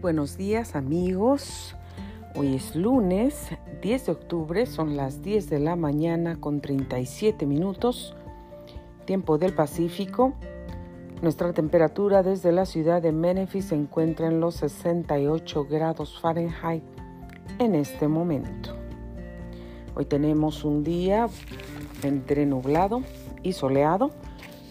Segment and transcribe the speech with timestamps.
[0.00, 1.76] buenos días amigos.
[2.34, 3.48] Hoy es lunes
[3.82, 8.14] 10 de octubre, son las 10 de la mañana con 37 minutos,
[9.04, 10.32] tiempo del Pacífico.
[11.20, 16.82] Nuestra temperatura desde la ciudad de Memphis se encuentra en los 68 grados Fahrenheit
[17.58, 18.74] en este momento.
[19.94, 21.28] Hoy tenemos un día
[22.02, 23.02] entre nublado
[23.42, 24.12] y soleado,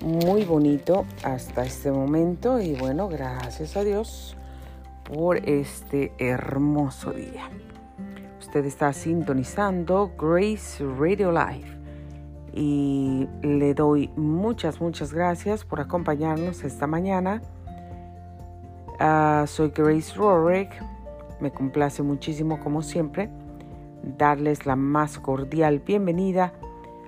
[0.01, 4.35] muy bonito hasta este momento y bueno, gracias a Dios
[5.09, 7.49] por este hermoso día.
[8.39, 11.77] Usted está sintonizando Grace Radio Live
[12.53, 17.41] y le doy muchas, muchas gracias por acompañarnos esta mañana.
[18.99, 20.69] Ah, soy Grace Rorick.
[21.39, 23.29] Me complace muchísimo, como siempre,
[24.17, 26.53] darles la más cordial bienvenida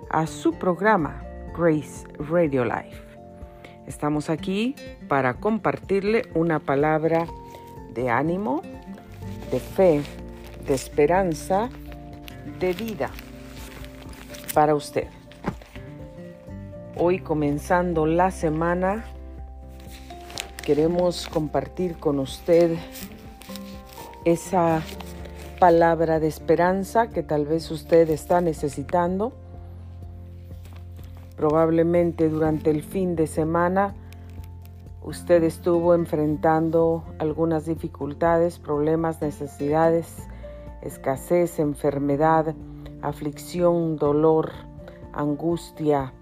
[0.09, 1.21] a su programa
[1.57, 3.11] Grace Radio Live.
[3.87, 4.75] Estamos aquí
[5.07, 7.25] para compartirle una palabra
[7.93, 8.61] de ánimo,
[9.51, 10.01] de fe,
[10.65, 11.69] de esperanza,
[12.59, 13.09] de vida
[14.53, 15.07] para usted.
[16.95, 19.05] Hoy comenzando la semana,
[20.63, 22.77] queremos compartir con usted
[24.25, 24.81] esa
[25.59, 29.33] palabra de esperanza que tal vez usted está necesitando.
[31.35, 33.95] Probablemente durante el fin de semana
[35.01, 40.27] usted estuvo enfrentando algunas dificultades, problemas, necesidades,
[40.81, 42.55] escasez, enfermedad,
[43.01, 44.51] aflicción, dolor,
[45.13, 46.13] angustia,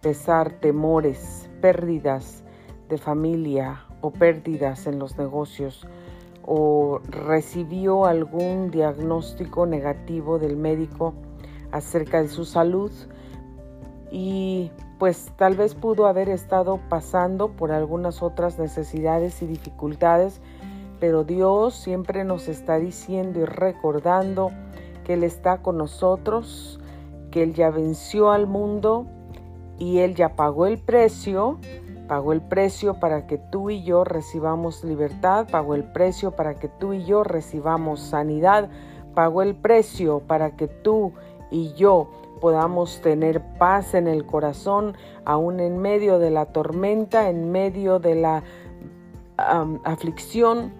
[0.00, 2.42] pesar, temores, pérdidas
[2.88, 5.86] de familia o pérdidas en los negocios
[6.44, 11.14] o recibió algún diagnóstico negativo del médico
[11.70, 12.90] acerca de su salud
[14.10, 14.70] y
[15.02, 20.40] pues tal vez pudo haber estado pasando por algunas otras necesidades y dificultades,
[21.00, 24.52] pero Dios siempre nos está diciendo y recordando
[25.02, 26.78] que Él está con nosotros,
[27.32, 29.06] que Él ya venció al mundo
[29.76, 31.58] y Él ya pagó el precio,
[32.06, 36.68] pagó el precio para que tú y yo recibamos libertad, pagó el precio para que
[36.68, 38.70] tú y yo recibamos sanidad,
[39.16, 41.12] pagó el precio para que tú
[41.50, 42.08] y yo
[42.42, 48.16] podamos tener paz en el corazón, aún en medio de la tormenta, en medio de
[48.16, 48.42] la
[49.84, 50.72] aflicción,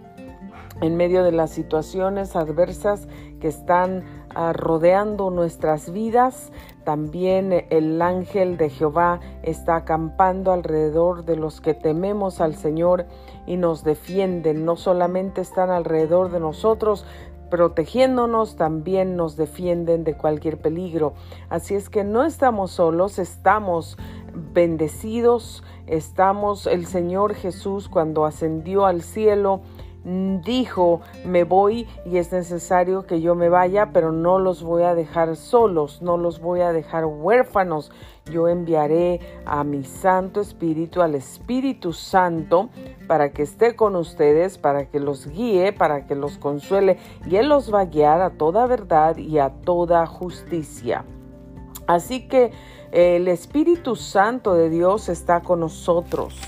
[0.81, 3.07] en medio de las situaciones adversas
[3.41, 4.03] que están
[4.35, 6.51] ah, rodeando nuestras vidas.
[6.83, 13.07] También el ángel de Jehová está acampando alrededor de los que tememos al Señor
[13.47, 14.65] y nos defienden.
[14.65, 17.07] No solamente están alrededor de nosotros,
[17.53, 21.13] protegiéndonos, también nos defienden de cualquier peligro.
[21.51, 23.99] Así es que no estamos solos, estamos
[24.55, 29.61] bendecidos, estamos, el Señor Jesús cuando ascendió al cielo,
[30.05, 34.95] dijo, me voy y es necesario que yo me vaya, pero no los voy a
[34.95, 37.93] dejar solos, no los voy a dejar huérfanos.
[38.31, 42.69] Yo enviaré a mi Santo Espíritu, al Espíritu Santo,
[43.07, 47.49] para que esté con ustedes, para que los guíe, para que los consuele, y Él
[47.49, 51.05] los va a guiar a toda verdad y a toda justicia.
[51.87, 52.53] Así que
[52.93, 56.39] el Espíritu Santo de Dios está con nosotros.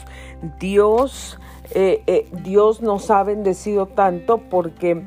[0.60, 1.38] Dios
[1.70, 5.02] eh, eh, Dios nos ha bendecido tanto porque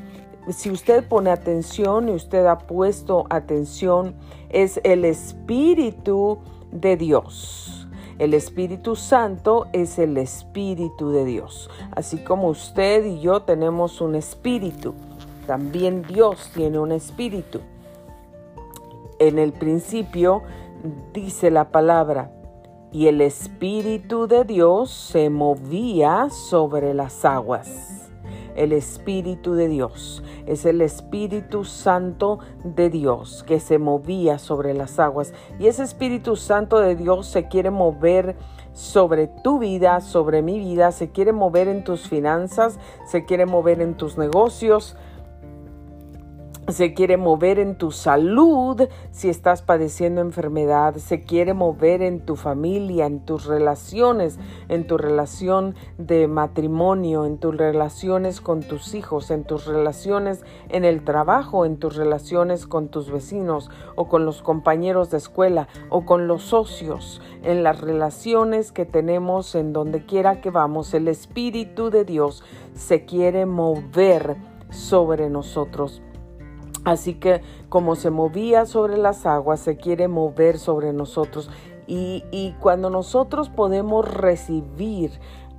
[0.50, 4.16] si usted pone atención y usted ha puesto atención,
[4.50, 6.40] es el Espíritu
[6.72, 7.88] de Dios.
[8.18, 11.70] El Espíritu Santo es el Espíritu de Dios.
[11.92, 14.96] Así como usted y yo tenemos un espíritu,
[15.46, 17.62] también Dios tiene un espíritu.
[19.20, 20.42] En el principio
[21.14, 22.32] dice la palabra,
[22.92, 28.10] y el Espíritu de Dios se movía sobre las aguas.
[28.56, 34.98] El Espíritu de Dios es el Espíritu Santo de Dios que se movía sobre las
[34.98, 35.34] aguas.
[35.60, 38.36] Y ese Espíritu Santo de Dios se quiere mover
[38.74, 43.82] sobre tu vida, sobre mi vida, se quiere mover en tus finanzas, se quiere mover
[43.82, 44.96] en tus negocios,
[46.68, 52.36] se quiere mover en tu salud si estás padeciendo enfermedad, se quiere mover en tu
[52.36, 54.38] familia, en tus relaciones,
[54.68, 60.84] en tu relación de matrimonio, en tus relaciones con tus hijos, en tus relaciones en
[60.84, 66.06] el trabajo, en tus relaciones con tus vecinos o con los compañeros de escuela o
[66.06, 71.90] con los socios, en las relaciones que tenemos en donde quiera que vamos, el Espíritu
[71.90, 72.44] de Dios
[72.74, 74.36] se quiere mover
[74.70, 76.02] sobre nosotros.
[76.84, 81.50] Así que como se movía sobre las aguas, se quiere mover sobre nosotros.
[81.90, 85.12] Y, cuando nosotros podemos recibir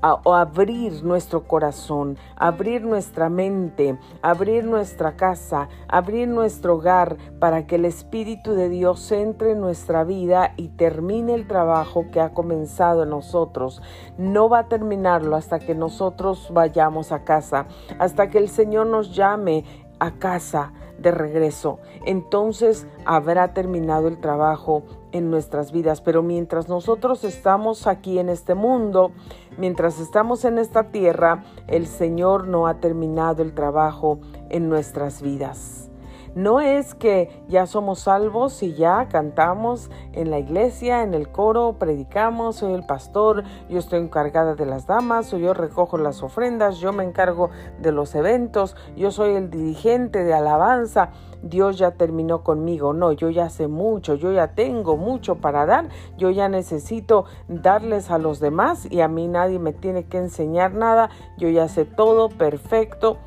[0.02, 7.76] o abrir nuestro corazón, abrir nuestra mente, abrir nuestra casa, abrir nuestro hogar para que
[7.76, 13.02] el Espíritu de Dios entre en nuestra vida y termine el trabajo que ha comenzado
[13.02, 13.82] en nosotros.
[14.18, 17.66] No va a terminarlo hasta que nosotros vayamos a casa,
[17.98, 19.64] hasta que el Señor nos llame
[19.98, 21.78] a casa de regreso.
[22.04, 26.00] Entonces habrá terminado el trabajo en nuestras vidas.
[26.00, 29.12] Pero mientras nosotros estamos aquí en este mundo,
[29.56, 34.18] mientras estamos en esta tierra, el Señor no ha terminado el trabajo
[34.50, 35.87] en nuestras vidas.
[36.34, 41.76] No es que ya somos salvos y ya cantamos en la iglesia, en el coro,
[41.78, 46.78] predicamos, soy el pastor, yo estoy encargada de las damas, o yo recojo las ofrendas,
[46.78, 51.10] yo me encargo de los eventos, yo soy el dirigente de alabanza.
[51.42, 52.92] Dios ya terminó conmigo.
[52.92, 58.10] No, yo ya sé mucho, yo ya tengo mucho para dar, yo ya necesito darles
[58.10, 61.84] a los demás y a mí nadie me tiene que enseñar nada, yo ya sé
[61.84, 63.18] todo perfecto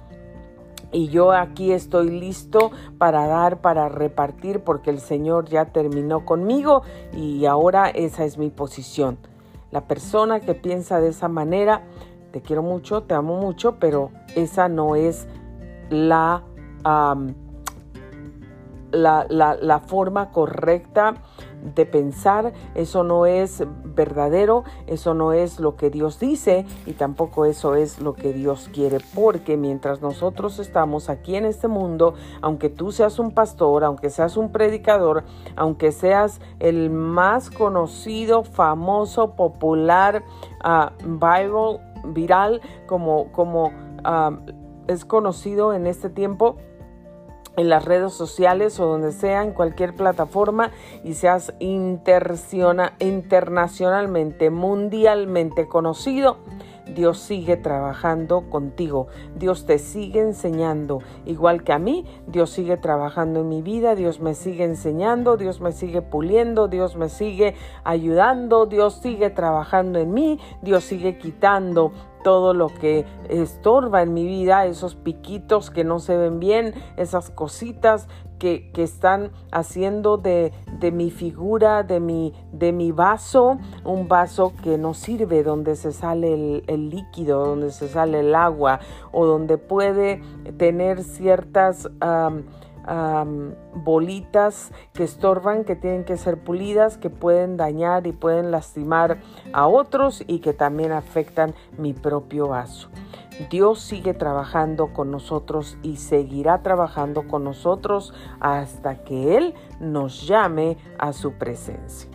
[0.91, 6.83] y yo aquí estoy listo para dar, para repartir, porque el Señor ya terminó conmigo
[7.15, 9.17] y ahora esa es mi posición.
[9.71, 11.83] La persona que piensa de esa manera,
[12.31, 15.27] te quiero mucho, te amo mucho, pero esa no es
[15.89, 16.43] la,
[18.91, 21.15] la, la, forma correcta
[21.75, 27.45] de pensar, eso no es verdadero, eso no es lo que Dios dice y tampoco
[27.45, 32.69] eso es lo que Dios quiere, porque mientras nosotros estamos aquí en este mundo, aunque
[32.69, 35.23] tú seas un pastor, aunque seas un predicador,
[35.55, 40.23] aunque seas el más conocido, famoso, popular,
[40.63, 43.71] uh, viral, viral, como, como
[44.03, 44.31] ah,
[44.87, 46.57] es conocido en este tiempo,
[47.57, 50.71] en las redes sociales o donde sea, en cualquier plataforma
[51.03, 56.37] y seas internacionalmente, mundialmente conocido,
[56.95, 63.41] Dios sigue trabajando contigo, Dios te sigue enseñando, igual que a mí, Dios sigue trabajando
[63.41, 68.65] en mi vida, Dios me sigue enseñando, Dios me sigue puliendo, Dios me sigue ayudando,
[68.65, 71.91] Dios sigue trabajando en mí, Dios sigue quitando
[72.23, 77.29] todo lo que estorba en mi vida, esos piquitos que no se ven bien, esas
[77.29, 78.07] cositas
[78.41, 80.51] que, están haciendo de,
[80.91, 86.63] mi figura, de mi, de mi vaso, un vaso que no sirve, donde se sale
[86.65, 88.79] el, líquido, donde se sale el agua
[89.11, 90.21] o donde puede
[90.57, 91.87] tener ciertas
[93.75, 99.19] bolitas que estorban, que tienen que ser pulidas, que pueden dañar y pueden lastimar
[99.53, 102.89] a otros y que también afectan mi propio vaso.
[103.49, 110.77] Dios sigue trabajando con nosotros y seguirá trabajando con nosotros hasta que Él nos llame
[110.99, 112.09] a su presencia.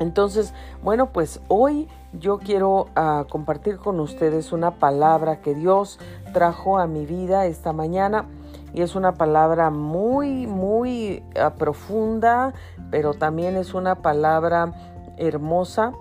[0.00, 5.98] Entonces, bueno, pues hoy yo quiero ah, compartir con ustedes una palabra que Dios
[6.32, 8.26] trajo a mi vida esta mañana
[8.72, 12.52] y es una palabra muy, muy ah, profunda,
[12.90, 14.72] pero también es una palabra
[15.16, 15.92] hermosa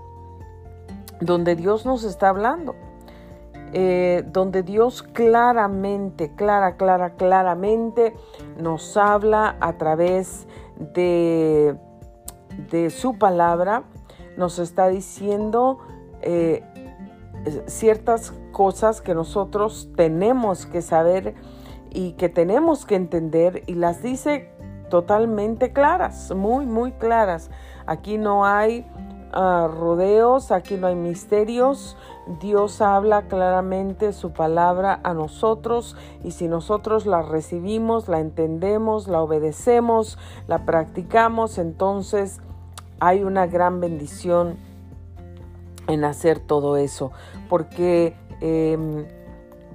[1.21, 2.75] donde Dios nos está hablando.
[3.73, 8.15] Eh, donde Dios claramente, clara, clara, claramente
[8.57, 10.47] nos habla a través
[10.93, 11.75] de,
[12.71, 13.83] de su palabra,
[14.37, 15.79] nos está diciendo
[16.21, 16.63] eh,
[17.65, 21.35] ciertas cosas que nosotros tenemos que saber
[21.97, 24.51] y que tenemos que entender y las dice
[24.91, 27.49] totalmente claras, muy, muy claras.
[27.87, 28.85] Aquí no hay
[29.33, 31.97] ah, rodeos, aquí no hay misterios.
[32.39, 39.23] Dios habla claramente su palabra a nosotros y si nosotros la recibimos, la entendemos, la
[39.23, 42.41] obedecemos, la practicamos, entonces
[42.99, 44.57] hay una gran bendición
[45.87, 47.11] en hacer todo eso,
[47.49, 49.07] porque em,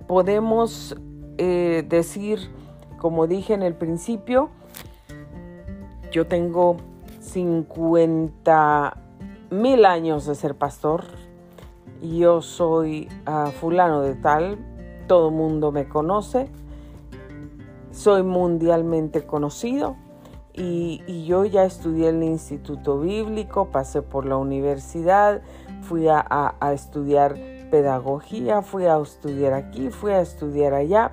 [0.07, 0.97] podemos
[1.39, 2.51] eh, decir,
[2.99, 4.51] como dije en el principio,
[6.11, 6.77] yo tengo
[7.21, 8.97] 50
[9.51, 11.05] mil años de ser pastor.
[12.03, 14.59] Yo soy ah, fulano de tal,
[15.07, 16.49] todo mundo me conoce,
[17.93, 19.97] soy mundialmente conocido
[20.53, 25.43] y, yo ya estudié en el Instituto Bíblico, pasé por la universidad,
[25.83, 27.37] fui a estudiar
[27.71, 31.13] pedagogía, fui a estudiar aquí, fui a estudiar allá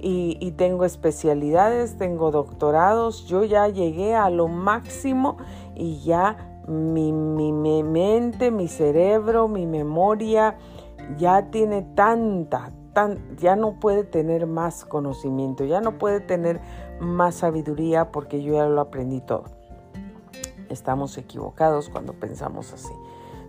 [0.00, 5.38] y, tengo especialidades, tengo doctorados, yo ya llegué a lo máximo
[5.74, 10.56] y ya mi, mi, mente, mi cerebro, mi memoria
[11.16, 16.60] ya tiene tanta, tan, ya no puede tener más conocimiento, ya no puede tener
[17.00, 19.44] más sabiduría porque yo ya lo aprendí todo.
[20.68, 22.92] Estamos equivocados cuando pensamos así.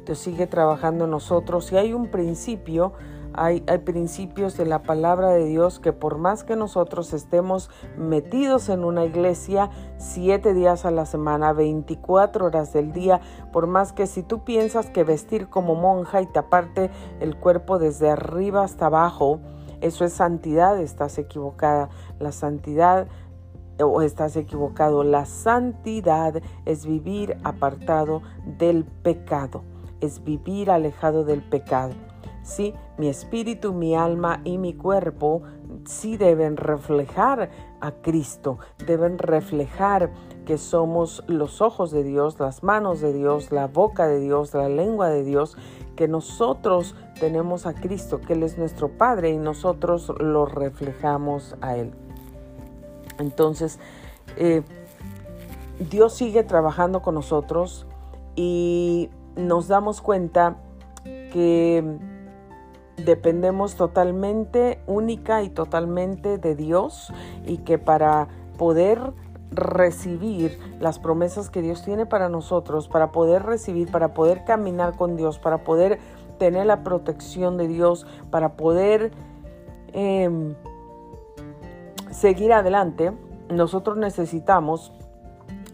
[0.06, 2.94] Dios sigue trabajando en nosotros y hay un principio
[3.34, 8.84] hay, principios de la palabra de Dios que por más que nosotros estemos metidos en
[8.84, 13.22] una iglesia siete días a la semana, 24 horas del día,
[13.52, 18.10] por más que si tú piensas que vestir como monja y taparte el cuerpo desde
[18.10, 19.40] arriba hasta abajo,
[19.82, 21.90] eso es santidad, estás equivocada.
[22.20, 23.08] La santidad
[23.80, 25.04] o estás equivocado.
[25.04, 28.22] La santidad es vivir apartado
[28.58, 29.64] del pecado,
[30.02, 31.94] es vivir alejado del pecado.
[32.44, 35.44] Sí, mi espíritu, mi alma y mi cuerpo
[35.86, 40.12] sí deben reflejar a Cristo, deben reflejar
[40.46, 44.68] que somos los ojos de Dios, las manos de Dios, la boca de Dios, la
[44.68, 45.58] lengua de Dios,
[45.96, 51.78] que nosotros tenemos a Cristo, que Él es nuestro Padre y nosotros lo reflejamos a
[51.78, 51.94] Él.
[53.18, 53.80] Entonces,
[54.36, 54.62] eh,
[55.90, 57.88] Dios sigue trabajando con nosotros
[58.36, 60.58] y nos damos cuenta
[61.32, 61.98] que
[63.06, 67.12] dependemos totalmente, única y totalmente de Dios
[67.46, 68.28] y que para
[68.58, 69.14] poder
[69.52, 75.16] recibir las promesas que Dios tiene para nosotros, para poder recibir, para poder caminar con
[75.16, 76.00] Dios, para poder
[76.38, 79.12] tener la protección de Dios, para poder
[79.94, 80.56] em,
[82.12, 83.12] seguir adelante,
[83.50, 84.94] nosotros necesitamos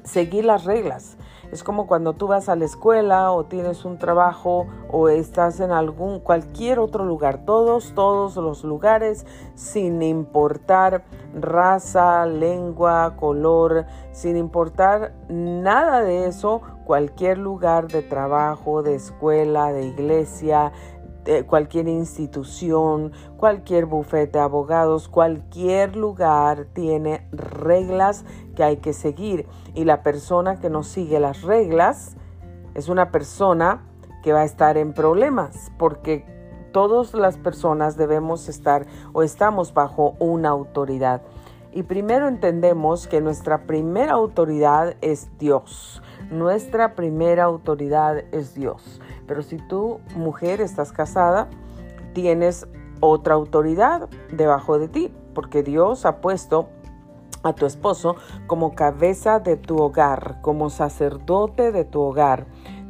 [0.03, 1.17] seguir las reglas.
[1.55, 5.71] Es como cuando tú vas a la escuela o tienes un trabajo o estás en
[5.71, 15.13] algún cualquier otro lugar, todos todos los lugares sin importar raza, lengua, color, sin importar
[15.29, 20.73] nada de eso, cualquier lugar de trabajo, de escuela, de iglesia,
[21.47, 29.47] cualquier institución, cualquier bufete de abogados, cualquier lugar tiene reglas que hay que seguir.
[29.73, 32.15] Y la persona que no sigue las reglas
[32.73, 33.83] es una persona
[34.23, 36.25] que va a estar en problemas porque
[36.71, 41.21] todas las personas debemos estar o estamos bajo una autoridad.
[41.71, 46.01] Y primero entendemos que nuestra primera autoridad es Dios.
[46.29, 49.01] Nuestra primera autoridad es Dios.
[49.27, 51.47] Pero si tú, mujer, estás casada,
[52.13, 52.67] tienes
[52.99, 56.69] otra autoridad debajo de ti, porque Dios ha puesto
[57.43, 58.15] a tu esposo
[58.47, 62.47] como cabeza de tu hogar, como sacerdote de tu hogar.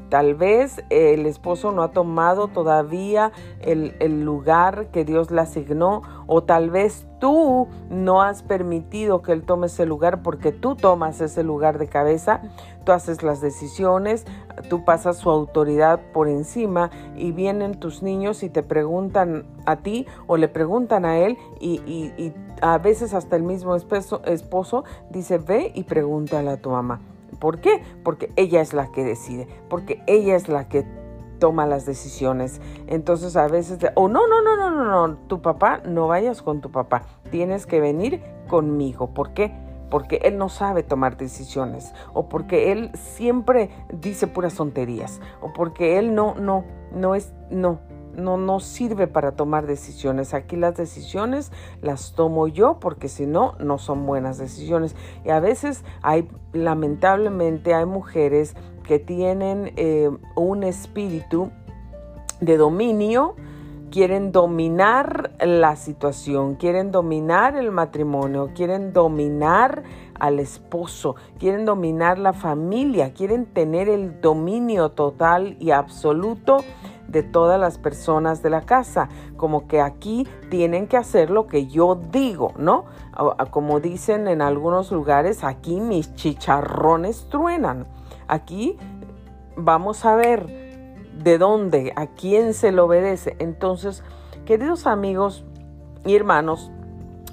[0.09, 6.43] Tal vez el esposo no ha tomado todavía el, lugar que Dios le asignó o
[6.43, 11.43] tal vez tú no has permitido que Él tome ese lugar porque tú tomas ese
[11.43, 12.41] lugar de cabeza,
[12.85, 14.25] tú haces las decisiones,
[14.69, 20.05] tú pasas su autoridad por encima y vienen tus niños y te preguntan a ti
[20.27, 25.73] o le preguntan a Él y, a veces hasta el mismo esposo, esposo dice ve
[25.75, 27.01] y pregúntale a tu mamá.
[27.39, 27.83] ¿Por qué?
[28.03, 30.85] Porque ella es la que decide, porque ella es la que
[31.39, 32.61] toma las decisiones.
[32.87, 36.41] Entonces a veces, o oh, no, no, no, no, no, no, tu papá, no vayas
[36.41, 39.07] con tu papá, tienes que venir conmigo.
[39.07, 39.64] ¿Por qué?
[39.89, 45.99] Porque él no sabe tomar decisiones, o porque él siempre dice puras tonterías, o porque
[45.99, 47.79] él no, no, no es, no,
[48.17, 50.33] no, no sirve para tomar decisiones.
[50.33, 51.51] Aquí las decisiones
[51.81, 54.95] las tomo yo porque si no, no son buenas decisiones.
[55.23, 61.51] Y a veces hay, lamentablemente, hay mujeres que tienen eh, un espíritu
[62.39, 63.35] de dominio,
[63.95, 69.83] quieren dominar la situación, quieren dominar el matrimonio, quieren dominar
[70.19, 76.57] al esposo, quieren dominar la familia, quieren tener el dominio total y absoluto
[77.07, 81.67] de todas las personas de la casa, como que aquí tienen que hacer lo que
[81.67, 82.83] yo digo, ¿no?
[83.49, 87.87] Como dicen en algunos lugares, aquí mis chicharrones truenan.
[88.27, 88.77] Aquí
[89.55, 90.64] vamos a ver
[91.15, 93.35] de dónde, a quién se le obedece.
[93.39, 94.03] Entonces,
[94.45, 95.45] queridos amigos
[96.05, 96.71] y hermanos,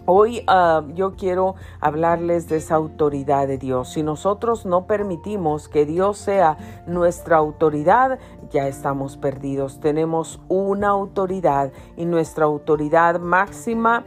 [0.04, 3.90] Hoy ah, yo quiero hablarles de esa autoridad de Dios.
[3.90, 6.56] Si nosotros no permitimos que Dios sea
[6.88, 8.18] nuestra autoridad,
[8.50, 9.78] ya estamos perdidos.
[9.78, 14.04] Tenemos una autoridad y nuestra autoridad máxima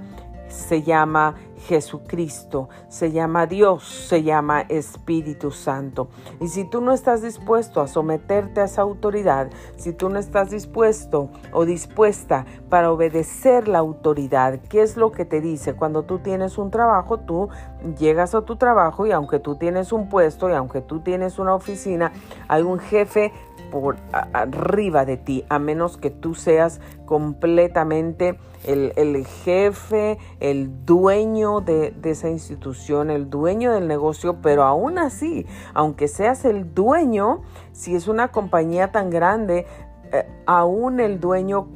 [0.49, 1.35] se llama
[1.67, 6.09] Jesucristo, se llama Dios, se llama Espíritu Santo.
[6.39, 10.51] Y si tú no estás dispuesto a someterte a esa autoridad, si tú no estás
[10.51, 15.73] dispuesto o dispuesta para obedecer la autoridad, ¿qué es lo que te dice?
[15.73, 17.49] Cuando tú tienes un trabajo, tú
[17.97, 21.55] llegas a tu trabajo y aunque tú tienes un puesto y aunque tú tienes una
[21.55, 22.11] oficina,
[22.47, 23.33] hay un jefe
[23.71, 31.91] por arriba de ti, a menos que tú seas completamente el, jefe, el dueño de,
[31.91, 37.41] de, esa institución, el dueño del negocio, pero aún así, aunque seas el dueño,
[37.73, 39.67] si es una compañía tan grande,
[40.11, 41.67] eh, aún el dueño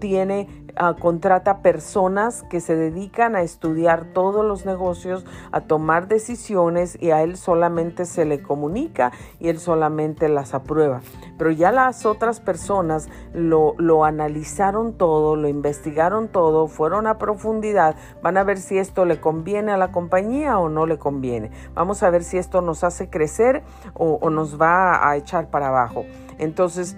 [0.00, 0.63] tiene
[0.96, 7.22] contrata personas que se dedican a estudiar todos los negocios, a tomar decisiones y a
[7.22, 11.00] él solamente se le comunica y él solamente las aprueba.
[11.38, 17.96] Pero ya las otras personas lo, lo analizaron todo, lo investigaron todo, fueron a profundidad,
[18.22, 21.50] van a ver si esto le conviene a la compañía o no le conviene.
[21.74, 23.62] Vamos a ver si esto nos hace crecer
[23.94, 26.04] o, o nos va a echar para abajo.
[26.38, 26.96] Entonces,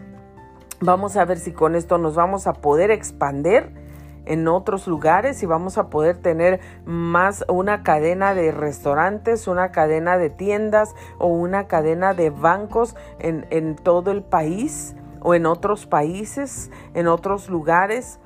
[0.80, 3.72] Vamos a ver si con esto nos vamos a poder expander
[4.26, 10.18] en otros lugares y vamos a poder tener más una cadena de restaurantes, una cadena
[10.18, 15.86] de tiendas o una cadena de bancos en, en todo el país o en otros
[15.86, 18.18] países, en otros lugares.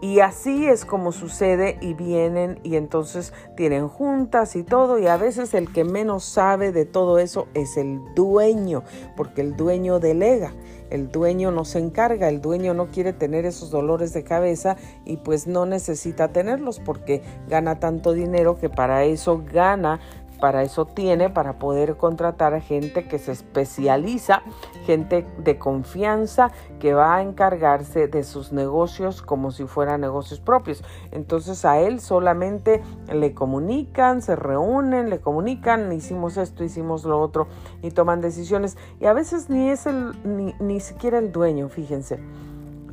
[0.00, 5.16] Y así es como sucede y vienen y entonces tienen juntas y todo y a
[5.16, 8.84] veces el que menos sabe de todo eso es el dueño,
[9.16, 10.52] porque el dueño delega.
[10.90, 15.18] El dueño no se encarga, el dueño no quiere tener esos dolores de cabeza y
[15.18, 20.00] pues no necesita tenerlos porque gana tanto dinero que para eso gana
[20.40, 24.42] para eso tiene, para poder contratar a gente que se especializa,
[24.84, 30.82] gente de confianza que va a encargarse de sus negocios como si fueran negocios propios.
[31.10, 37.48] Entonces a él solamente le comunican, se reúnen, le comunican, hicimos esto, hicimos lo otro
[37.82, 38.76] y toman decisiones.
[39.00, 42.18] Y a veces ni es el, ni, ni siquiera el dueño, fíjense.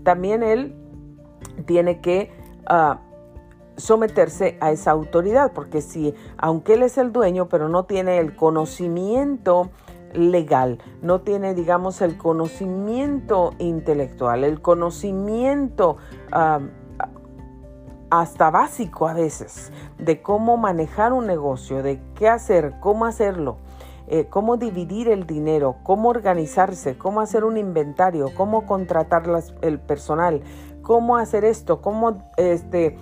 [0.04, 0.76] También él
[1.66, 2.32] tiene que...
[2.68, 3.00] Ah,
[3.78, 8.36] someterse a esa autoridad, porque si, aunque él es el dueño, pero no tiene el
[8.36, 9.70] conocimiento
[10.14, 15.98] legal, no tiene, digamos, el conocimiento intelectual, el conocimiento
[18.10, 23.58] hasta básico a veces de cómo manejar un negocio, de qué hacer, cómo hacerlo,
[24.08, 29.24] eh, cómo dividir el dinero, cómo organizarse, cómo hacer un inventario, cómo contratar
[29.62, 30.42] el personal,
[30.82, 32.98] cómo hacer esto, cómo este,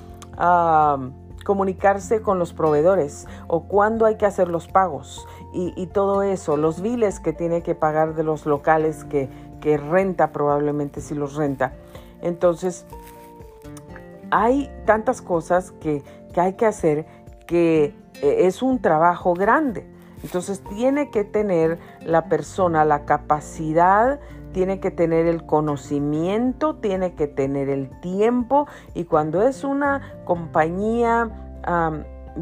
[1.44, 6.82] comunicarse con los proveedores o cuándo hay que hacer los pagos y, todo eso, los
[6.82, 9.30] biles que tiene que pagar de los locales que,
[9.62, 11.74] que renta probablemente si los renta.
[12.22, 12.88] Entonces,
[14.32, 16.04] hay tantas cosas que,
[16.34, 17.06] que hay que hacer
[17.46, 19.86] que eh, es un trabajo grande.
[20.24, 24.20] Entonces tiene que tener la persona la capacidad
[24.54, 31.30] tiene que tener el conocimiento, tiene que tener el tiempo y cuando es una compañía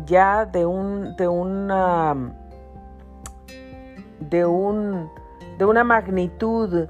[0.06, 2.16] ya de un de una
[4.20, 5.10] de un
[5.58, 6.88] de una magnitud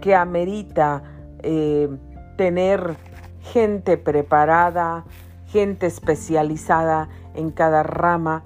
[0.00, 1.02] que amerita
[1.42, 1.88] eh,
[2.36, 2.96] tener
[3.40, 5.04] gente preparada,
[5.46, 8.42] gente especializada en cada rama,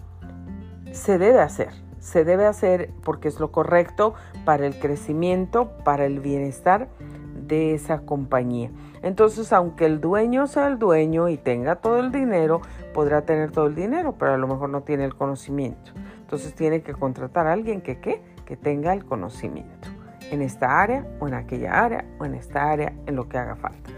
[0.93, 6.21] se debe hacer se debe hacer porque es lo correcto para el crecimiento, para el
[6.21, 6.89] bienestar
[7.47, 8.71] de esa compañía.
[9.03, 12.61] Entonces, aunque el dueño sea el dueño y tenga todo el dinero,
[12.95, 15.93] podrá tener todo el dinero, pero a lo mejor no tiene el conocimiento.
[16.21, 19.89] Entonces tiene que contratar a alguien que, que tenga el conocimiento
[20.31, 23.57] en esta área o en aquella área o en esta área, en lo que haga
[23.57, 23.91] falta.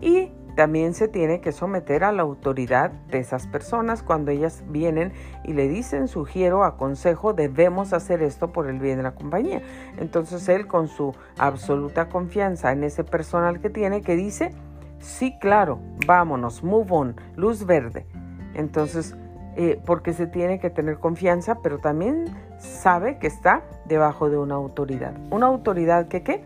[0.00, 5.12] Y también se tiene que someter a la autoridad de esas personas cuando ellas vienen
[5.44, 9.62] y le dicen, sugiero, aconsejo, debemos hacer esto por el bien de la compañía.
[9.98, 14.52] Entonces él con su absoluta confianza en ese personal que tiene que dice,
[14.98, 18.06] sí, claro, vámonos, move on, luz verde.
[18.54, 19.16] Entonces,
[19.56, 22.24] eh, porque se tiene que tener confianza, pero también
[22.58, 25.14] sabe que está debajo de una autoridad.
[25.30, 26.44] Una autoridad que, ¿qué?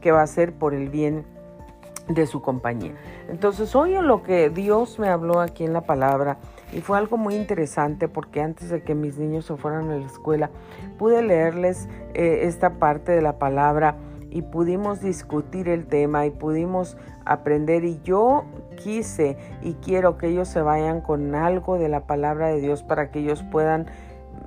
[0.00, 1.24] que va a ser por el bien
[2.08, 2.94] de su compañía.
[3.28, 6.38] Entonces, hoy lo que Dios me habló aquí en la palabra
[6.72, 10.06] y fue algo muy interesante porque antes de que mis niños se fueran a la
[10.06, 10.50] escuela,
[10.98, 13.96] pude leerles eh, esta parte de la palabra
[14.30, 18.44] y pudimos discutir el tema y pudimos aprender y yo
[18.76, 23.10] quise y quiero que ellos se vayan con algo de la palabra de Dios para
[23.10, 23.86] que ellos puedan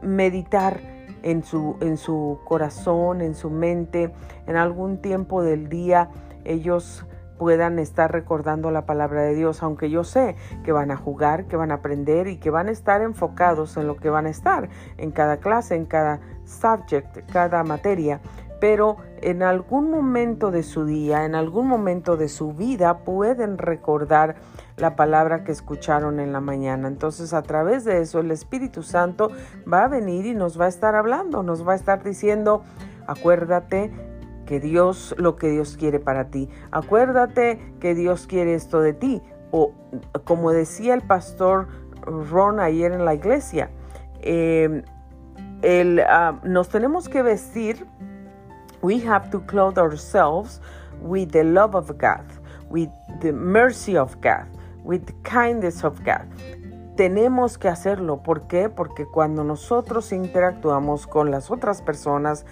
[0.02, 0.80] meditar
[1.24, 4.12] en su, en su corazón, en su mente,
[4.48, 6.10] en algún tiempo del día
[6.46, 7.06] ellos
[7.40, 11.56] puedan estar recordando la palabra de Dios, aunque yo sé que van a jugar, que
[11.56, 14.70] van a aprender y que van a estar enfocados en lo que van a estar
[14.98, 18.20] en cada clase, en cada subject, cada materia,
[18.60, 24.36] pero en algún momento de su día, en algún momento de su vida pueden recordar
[24.76, 26.88] la palabra que escucharon en la mañana.
[26.88, 29.32] Entonces a través de eso el Espíritu Santo
[29.72, 32.64] va a venir y nos va a estar hablando, nos va a estar diciendo,
[33.08, 33.92] acuérdate
[34.50, 36.50] que Dios, lo que Dios quiere para ti.
[36.72, 39.22] Acuérdate que Dios quiere esto de ti.
[39.52, 39.74] O
[40.24, 41.68] como decía el pastor
[42.02, 43.70] Ron ayer en la iglesia,
[44.22, 44.82] em,
[45.62, 47.86] el, ah, nos tenemos que vestir,
[48.82, 50.60] we have to clothe ourselves
[51.00, 52.26] with the love of God,
[52.72, 52.90] with
[53.22, 54.48] the mercy of God,
[54.84, 56.26] with the kindness of God.
[56.96, 58.24] Tenemos que hacerlo.
[58.24, 58.68] ¿Por qué?
[58.68, 62.48] Porque cuando nosotros interactuamos con las otras personas,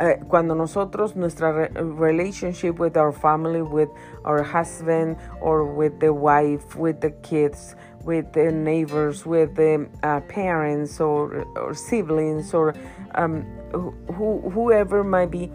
[0.00, 3.90] eh, cuando nosotros, nuestra re relationship with our family, with
[4.24, 10.20] our husband, or with the wife, with the kids, with the neighbors, with the uh,
[10.28, 12.74] parents, or, or, siblings, or
[13.14, 15.50] um, who, whoever might be,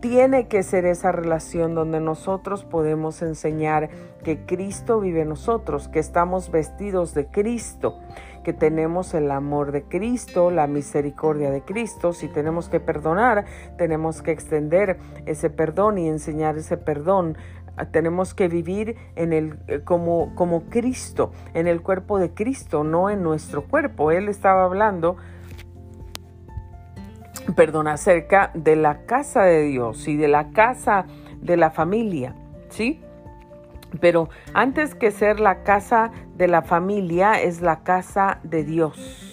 [0.00, 3.88] tiene que ser esa relación donde nosotros podemos enseñar
[4.22, 7.98] que Cristo vive en nosotros, que estamos vestidos de Cristo
[8.44, 12.12] que tenemos el amor de Cristo, la misericordia de Cristo.
[12.12, 13.44] Si tenemos que perdonar,
[13.76, 17.36] tenemos que extender ese perdón y enseñar ese perdón
[17.90, 23.10] tenemos que vivir en el eh, como como Cristo, en el cuerpo de Cristo, no
[23.10, 24.12] en nuestro cuerpo.
[24.12, 25.16] Él estaba hablando
[27.56, 31.06] perdón, acerca de la casa de Dios y de la casa
[31.40, 32.34] de la familia,
[32.68, 33.02] ¿sí?
[34.00, 39.30] Pero antes que ser la casa de la familia, es la casa de Dios.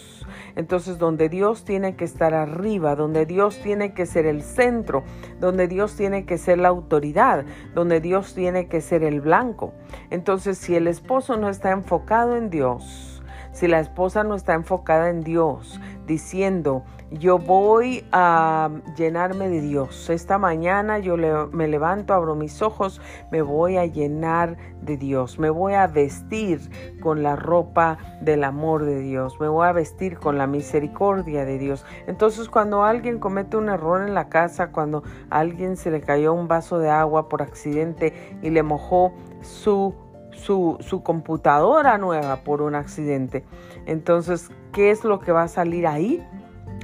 [0.56, 5.04] Entonces, donde Dios tiene que estar arriba, donde Dios tiene que ser el centro,
[5.40, 9.74] donde Dios tiene que ser la autoridad, donde Dios tiene que ser el blanco.
[10.10, 15.10] Entonces, si el esposo no está enfocado en Dios, si la esposa no está enfocada
[15.10, 20.10] en Dios, diciendo, yo voy a llenarme de Dios.
[20.10, 21.18] Esta mañana yo
[21.52, 25.38] me levanto, abro mis ojos, me voy a llenar de Dios.
[25.38, 26.62] Me voy a vestir
[27.02, 29.40] con la ropa del amor de Dios.
[29.42, 31.86] Me voy a vestir con la misericordia de Dios.
[32.08, 36.48] Entonces cuando alguien comete un error en la casa, cuando alguien se le cayó un
[36.48, 39.94] vaso de agua por accidente y le mojó su
[40.34, 43.44] su, su, computadora nueva por un accidente.
[43.86, 46.26] Entonces, ¿qué es lo que va a salir ahí?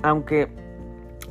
[0.04, 0.50] Aunque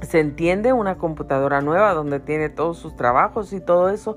[0.02, 4.16] se entiende una computadora nueva donde tiene todos sus trabajos y todo eso,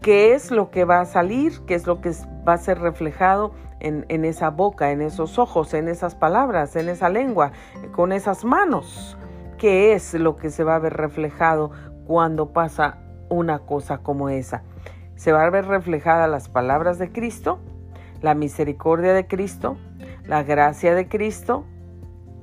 [0.00, 1.60] ¿qué es lo que va a salir?
[1.66, 2.12] ¿Qué es lo que
[2.46, 7.08] va a ser reflejado en, esa boca, en esos ojos, en esas palabras, en esa
[7.08, 7.52] lengua,
[7.92, 9.16] con esas manos?
[9.58, 11.70] ¿Qué es lo que se va a ver reflejado
[12.06, 12.98] cuando pasa
[13.28, 14.62] una cosa como esa?
[15.14, 17.60] Se va a ver reflejada las palabras de Cristo,
[18.20, 19.76] la misericordia de Cristo,
[20.26, 21.64] la gracia de Cristo,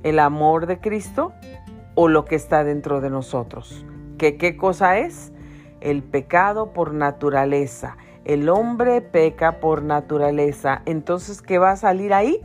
[0.04, 1.34] el amor de Cristo
[1.96, 3.86] o lo que está dentro de nosotros.
[4.18, 5.32] ¿Qué, ¿Qué cosa es?
[5.82, 7.98] El pecado por naturaleza.
[8.26, 10.82] El hombre peca por naturaleza.
[10.86, 12.42] Entonces, ¿qué va a salir ahí?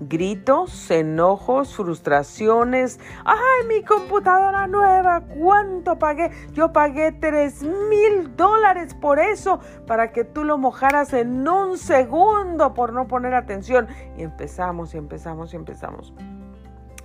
[0.00, 3.00] Gritos, enojos, frustraciones.
[3.24, 5.22] ¡Ay, mi computadora nueva!
[5.38, 6.30] ¿Cuánto pagué?
[6.52, 12.74] Yo pagué tres mil dólares por eso, para que tú lo mojaras en un segundo
[12.74, 13.86] por no poner atención.
[14.18, 16.12] Y empezamos y empezamos y empezamos.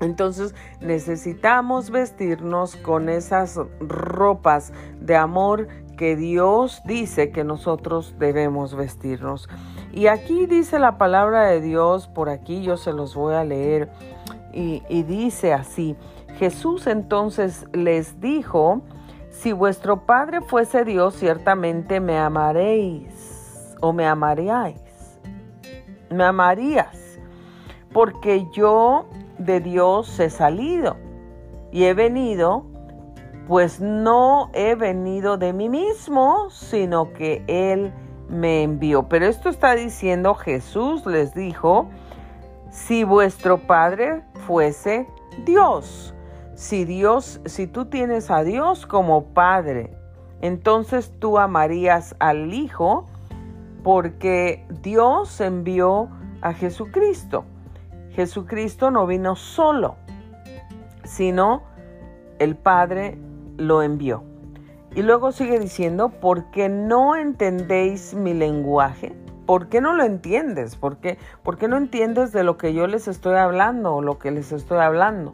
[0.01, 9.49] Entonces necesitamos vestirnos con esas ropas de amor que Dios dice que nosotros debemos vestirnos.
[9.91, 13.89] Y aquí dice la palabra de Dios, por aquí yo se los voy a leer,
[14.53, 15.95] y, dice así,
[16.37, 18.81] Jesús entonces les dijo,
[19.29, 24.81] si vuestro Padre fuese Dios, ciertamente me amaréis o me amaríais,
[26.09, 27.19] me amarías,
[27.93, 29.05] porque yo
[29.39, 30.97] de Dios he salido
[31.71, 32.65] y he venido,
[33.47, 37.91] pues no he venido de mí mismo, sino que Él
[38.29, 39.07] me envió.
[39.09, 41.89] Pero esto está diciendo Jesús les dijo,
[42.71, 45.07] si vuestro Padre fuese
[45.45, 46.13] Dios,
[46.53, 49.95] si Dios, si tú tienes a Dios como Padre,
[50.41, 53.07] entonces tú amarías al Hijo
[53.83, 56.09] porque Dios envió
[56.41, 57.45] a Jesucristo.
[58.11, 59.95] Jesucristo no vino solo,
[61.03, 61.63] sino
[62.39, 63.17] el Padre
[63.57, 64.23] lo envió.
[64.95, 69.15] Y luego sigue diciendo, ¿por qué no entendéis mi lenguaje?
[69.45, 70.75] ¿Por qué no lo entiendes?
[70.75, 74.17] ¿Por qué, ¿Por qué no entiendes de lo que yo les estoy hablando o lo
[74.17, 75.33] que les estoy hablando?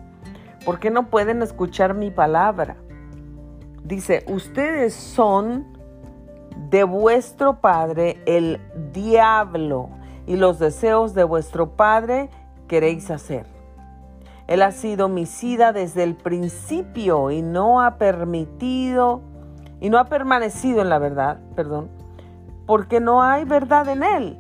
[0.66, 2.76] ¿Por qué no pueden escuchar mi palabra?
[3.84, 5.66] Dice, ustedes son
[6.70, 8.60] de vuestro padre el
[8.92, 9.90] diablo
[10.26, 12.30] y los deseos de vuestro padre
[12.68, 13.46] queréis hacer.
[14.48, 19.22] Él ha sido homicida desde el principio y no ha permitido
[19.80, 21.90] y no ha permanecido en la verdad, perdón,
[22.66, 24.40] porque no hay verdad en él.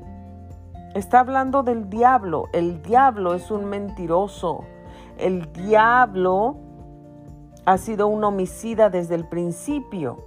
[0.94, 2.46] Está hablando del diablo.
[2.54, 4.64] El diablo es un mentiroso.
[5.18, 6.56] El diablo
[7.66, 10.24] ha sido un homicida desde el principio.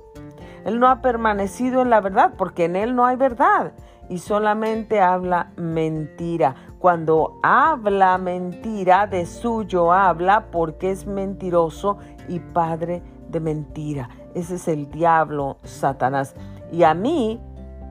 [0.64, 3.72] Él no ha permanecido en la verdad porque en él no hay verdad
[4.08, 6.54] y solamente habla mentira.
[6.78, 14.08] Cuando habla mentira, de suyo habla porque es mentiroso y padre de mentira.
[14.34, 16.36] Ese es el diablo, Satanás.
[16.70, 17.40] Y a mí,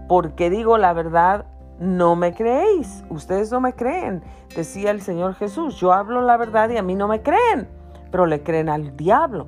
[0.07, 1.45] porque digo la verdad,
[1.79, 3.03] no me creéis.
[3.09, 4.23] Ustedes no me creen,
[4.55, 5.75] decía el Señor Jesús.
[5.75, 7.67] Yo hablo la verdad y a mí no me creen,
[8.09, 9.47] pero le creen al diablo.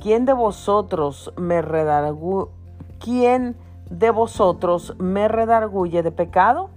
[0.00, 2.50] ¿Quién de vosotros me redarguye?
[2.98, 3.56] ¿Quién
[3.90, 6.70] de vosotros me redarguye de pecado?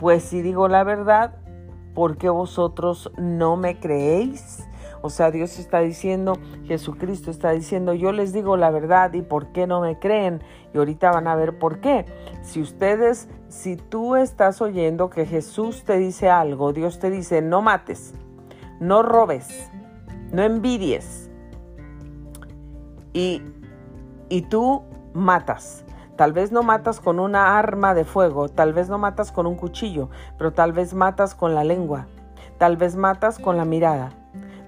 [0.00, 1.34] Pues si digo la verdad,
[1.94, 4.66] ¿por qué vosotros no me creéis?
[5.02, 9.52] O sea, Dios está diciendo, Jesucristo está diciendo, yo les digo la verdad y por
[9.52, 10.42] qué no me creen.
[10.72, 12.06] Y ahorita van a ver por qué.
[12.40, 17.60] Si ustedes, si tú estás oyendo que Jesús te dice algo, Dios te dice, no
[17.60, 18.14] mates,
[18.80, 19.70] no robes,
[20.32, 21.30] no envidies.
[23.12, 23.42] Y,
[24.30, 24.82] y tú
[25.12, 25.84] matas.
[26.20, 29.54] Tal vez no matas con una arma de fuego, tal vez no matas con un
[29.54, 32.08] cuchillo, pero tal vez matas con la lengua,
[32.58, 34.10] tal vez matas con la mirada,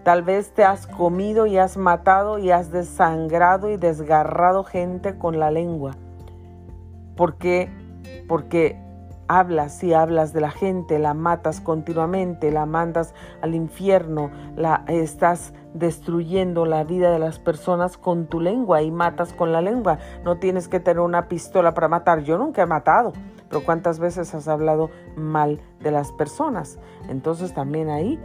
[0.03, 5.39] Tal vez te has comido y has matado y has desangrado y desgarrado gente con
[5.39, 5.93] la lengua.
[7.17, 7.71] ¿Por qué?
[8.29, 8.81] Porque
[9.29, 15.55] hablas y hablas de la gente, la matas continuamente, la mandas al infierno, la estás
[15.75, 19.99] destruyendo la vida de las personas con tu lengua y matas con la lengua.
[20.25, 22.23] No tienes que tener una pistola para matar.
[22.23, 23.13] Yo nunca he matado,
[23.49, 26.79] pero ¿cuántas veces has hablado mal de las personas?
[27.09, 28.21] Entonces también ahí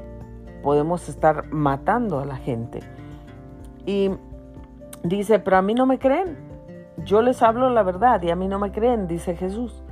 [0.63, 2.81] podemos estar matando a la gente.
[3.86, 4.12] Y
[5.03, 6.38] dice, pero a mí no me creen.
[7.05, 9.83] Yo les hablo la verdad y a mí no me creen, dice Jesús.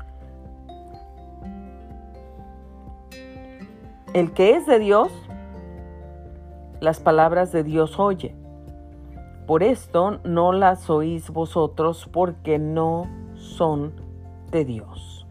[4.16, 5.12] El que es de Dios,
[6.80, 8.34] las palabras de Dios oye.
[9.46, 13.92] Por esto no las oís vosotros porque no son
[14.52, 15.28] de Dios.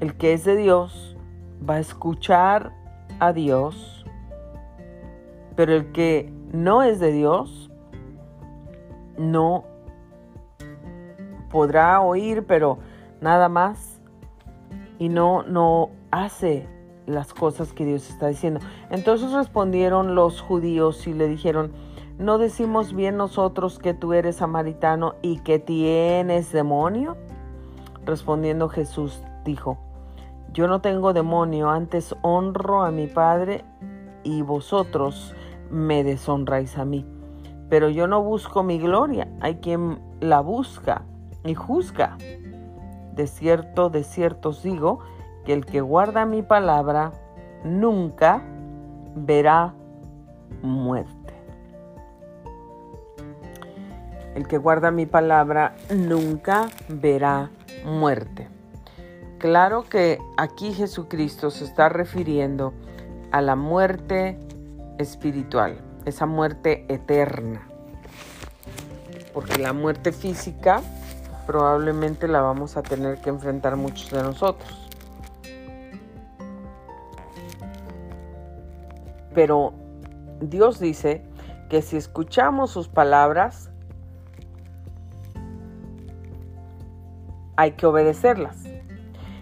[0.00, 1.18] El que es de Dios
[1.68, 2.72] va a escuchar
[3.20, 4.06] a Dios,
[5.54, 7.70] pero el que no es de Dios
[9.18, 9.64] no
[11.50, 12.78] podrá oír, pero
[13.20, 14.00] nada más
[14.98, 16.72] y no no hace
[17.06, 18.60] las cosas que Dios está diciendo.
[18.90, 21.72] Entonces respondieron los judíos y le dijeron,
[22.18, 27.16] ¿no decimos bien nosotros que tú eres samaritano y que tienes demonio?
[28.04, 29.78] Respondiendo Jesús dijo,
[30.52, 33.64] yo no tengo demonio, antes honro a mi Padre
[34.22, 35.34] y vosotros
[35.70, 37.04] me deshonráis a mí.
[37.68, 41.02] Pero yo no busco mi gloria, hay quien la busca
[41.44, 42.16] y juzga.
[43.14, 45.00] De cierto, de cierto os digo,
[45.44, 47.12] que el que guarda mi palabra
[47.64, 48.42] nunca
[49.14, 49.74] verá
[50.62, 51.34] muerte.
[54.34, 57.50] El que guarda mi palabra nunca verá
[57.84, 58.48] muerte.
[59.38, 62.72] Claro que aquí Jesucristo se está refiriendo
[63.30, 64.38] a la muerte
[64.98, 67.68] espiritual, esa muerte eterna.
[69.32, 70.80] Porque la muerte física
[71.46, 74.83] probablemente la vamos a tener que enfrentar muchos de nosotros.
[79.34, 79.72] Pero
[80.40, 81.24] Dios dice
[81.68, 83.70] que si escuchamos sus palabras,
[87.56, 88.64] hay que obedecerlas.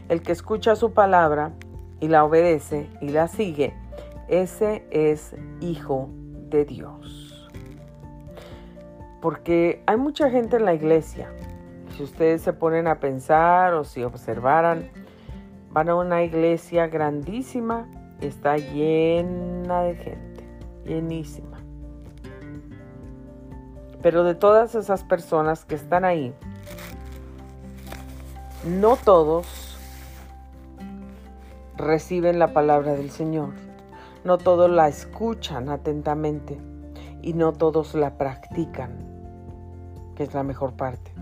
[0.08, 1.52] El que escucha su palabra
[2.00, 3.74] y la obedece y la sigue,
[4.28, 6.08] ese es hijo
[6.48, 7.50] de Dios.
[9.20, 11.28] Porque hay mucha gente en la iglesia.
[11.96, 14.90] Si ustedes se ponen a pensar o si observaran,
[15.70, 17.86] van a una iglesia grandísima,
[18.26, 20.44] está llena de gente,
[20.84, 21.58] llenísima.
[24.02, 26.34] Pero de todas esas personas que están ahí,
[28.64, 29.72] no todos
[31.76, 33.50] reciben la palabra del Señor.
[34.24, 36.56] No todos la escuchan atentamente
[37.22, 38.96] y no todos la practican,
[40.14, 41.12] que es la mejor parte.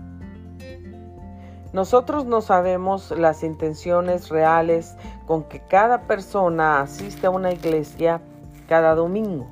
[1.73, 8.21] Nosotros no sabemos las intenciones reales con que cada persona asiste a una iglesia
[8.67, 9.47] cada domingo.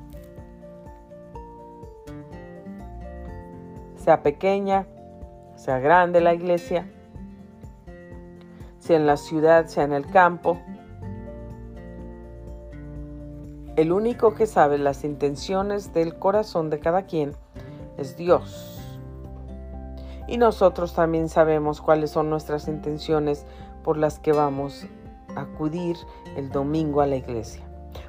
[3.96, 4.86] Sea pequeña,
[5.56, 6.90] sea grande la iglesia,
[8.78, 10.58] sea en la ciudad, sea en el campo,
[13.80, 17.32] El único que sabe las intenciones del corazón de cada quien
[17.96, 18.78] es Dios.
[20.28, 23.46] Y nosotros también sabemos cuáles son nuestras intenciones
[23.82, 24.84] por las que vamos
[25.36, 25.96] acudir
[26.36, 27.62] el domingo a la iglesia.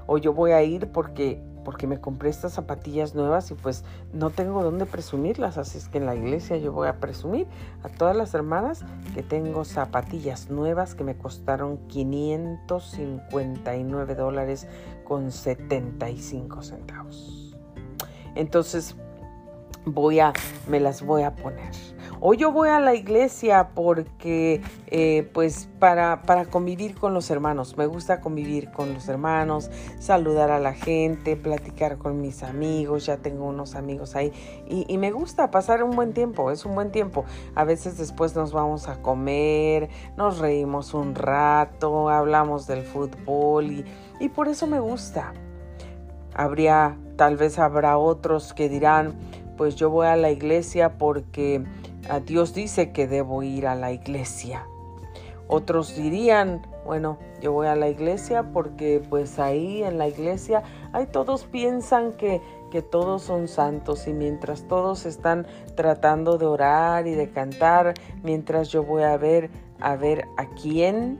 [0.06, 4.30] O yo voy a ir porque porque me compré estas zapatillas nuevas y pues no
[4.30, 7.48] tengo dónde presumirlas, así es que en la iglesia yo voy a presumir
[7.84, 14.68] a todas las hermanas que tengo zapatillas nuevas que me costaron 559 dólares
[15.04, 17.56] con 75 centavos.
[18.36, 18.96] Entonces
[19.86, 20.34] voy a,
[20.68, 21.74] me las voy a poner.
[22.24, 27.78] O yo voy a la iglesia porque, eh, pues, para, para convivir con los hermanos.
[27.78, 33.08] Me gusta convivir con los hermanos, saludar a la gente, platicar con mis amigos.
[33.08, 34.32] Ya tengo unos amigos ahí.
[34.70, 37.26] Y, y me gusta pasar un buen tiempo, es un buen tiempo.
[37.56, 43.86] A veces después nos vamos a comer, nos reímos un rato, hablamos del fútbol y,
[44.20, 45.34] y por eso me gusta.
[46.36, 49.16] Habría, tal vez habrá otros que dirán,
[49.58, 51.64] pues yo voy a la iglesia porque
[52.26, 54.66] Dios dice que debo ir a la iglesia.
[55.48, 61.08] Otros dirían, bueno, yo voy a la iglesia porque pues ahí en la iglesia, ahí
[61.08, 67.16] todos piensan que, que todos son santos y mientras todos están tratando de orar y
[67.16, 71.20] de cantar, mientras yo voy a ver, a ver a quién,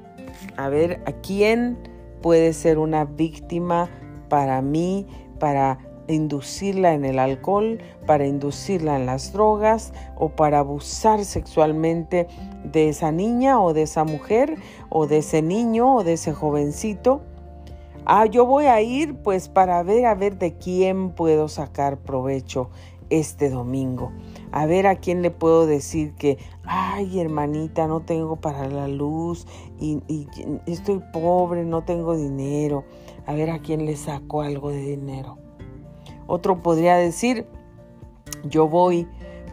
[0.56, 1.78] a ver a quién
[2.22, 3.90] puede ser una víctima
[4.30, 5.08] para mí,
[5.40, 12.28] para inducirla en el alcohol, para inducirla en las drogas o para abusar sexualmente
[12.64, 14.56] de esa niña o de esa mujer
[14.90, 17.22] o de ese niño o de ese jovencito.
[18.06, 22.70] Ah, yo voy a ir pues para ver a ver de quién puedo sacar provecho
[23.12, 24.12] este domingo.
[24.52, 29.46] A ver a quién le puedo decir que, ay hermanita, no tengo para la luz
[29.80, 30.28] y, y
[30.66, 32.86] estoy pobre, no tengo dinero.
[33.28, 35.38] A ver a quién le saco algo de dinero.
[36.32, 37.46] Otro podría decir,
[38.46, 39.06] yo voy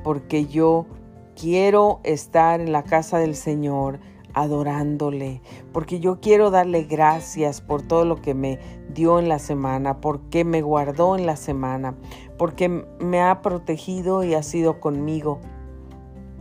[0.04, 0.86] porque yo
[1.34, 3.98] quiero estar en la casa del Señor
[4.32, 8.60] adorándole, porque yo quiero darle gracias por todo lo que me
[8.94, 11.96] dio en la semana, porque me guardó en la semana,
[12.38, 15.40] porque me ha protegido y ha sido conmigo,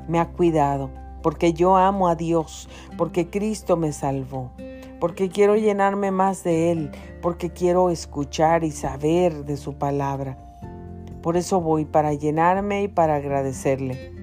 [0.08, 0.91] me ha cuidado,
[1.23, 4.52] porque yo amo a Dios, porque Cristo me salvó
[4.99, 10.38] porque quiero llenarme más de Él, porque quiero escuchar y saber de su palabra.
[11.21, 14.17] Por eso voy para llenarme y para agradecerle.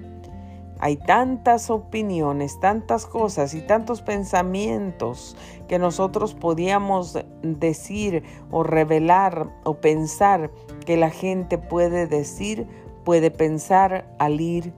[0.79, 9.75] Hay tantas opiniones, tantas cosas y tantos pensamientos que nosotros podíamos decir o revelar o
[9.75, 10.51] pensar
[10.85, 12.67] que la gente puede decir,
[13.05, 14.73] puede pensar al ir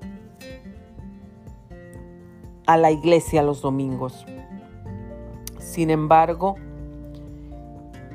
[2.68, 4.26] a la iglesia los domingos.
[5.78, 6.56] Sin embargo,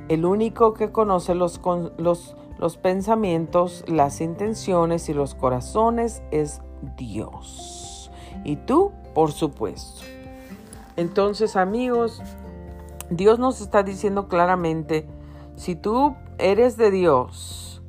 [0.09, 1.61] el único que conoce los,
[1.97, 6.61] los, pensamientos, las intenciones y los corazones es
[6.97, 8.11] Dios.
[8.43, 10.03] Y tú, por supuesto.
[10.97, 12.21] Entonces, amigos,
[13.11, 15.07] Dios nos está diciendo claramente,
[15.55, 17.81] si tú eres de Dios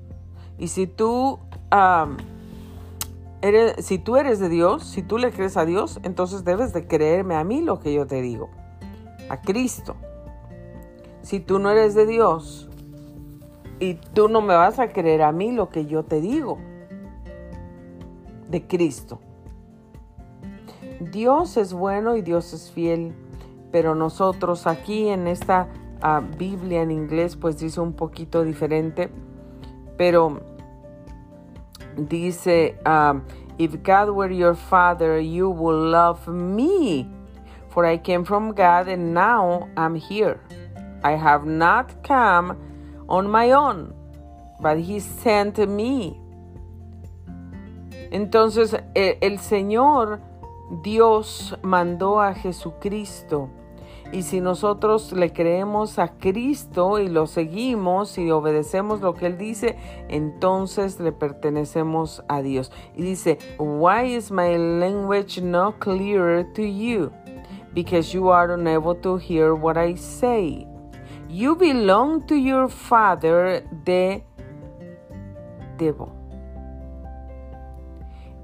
[0.60, 1.40] y si tú,
[3.42, 6.86] eres, si tú eres de Dios, si tú le crees a Dios, entonces debes de
[6.86, 8.52] creerme a mí lo que yo te digo
[9.34, 9.96] a Cristo.
[11.22, 12.70] Si tú no eres de Dios
[13.80, 16.60] y tú no me vas a creer a mí lo que yo te digo
[18.50, 19.20] de Cristo.
[21.00, 23.14] Dios es bueno y Dios es fiel,
[23.72, 25.68] pero nosotros aquí en esta
[26.02, 29.10] ah, Biblia en inglés pues dice un poquito diferente,
[29.98, 30.40] pero
[31.98, 33.22] dice, ah,
[33.58, 37.23] if God were your father, you would love me
[37.74, 40.40] For I came from God and now I'm here.
[41.04, 42.56] I have not come
[43.10, 43.94] on my own,
[44.62, 46.20] but He sent me.
[48.12, 50.22] Entonces el Señor
[50.84, 53.50] Dios mandó a Jesucristo.
[54.12, 59.40] Y si nosotros le creemos a Cristo y lo seguimos y obedecemos lo que Él
[59.40, 59.76] dice,
[60.08, 62.72] entonces le pertenecemos a Dios.
[62.96, 67.12] Y dice, Why is my language not clearer to you?
[67.74, 70.68] Because you are unable to hear what I say.
[71.30, 74.22] You belong to your father, the
[75.78, 76.16] devil.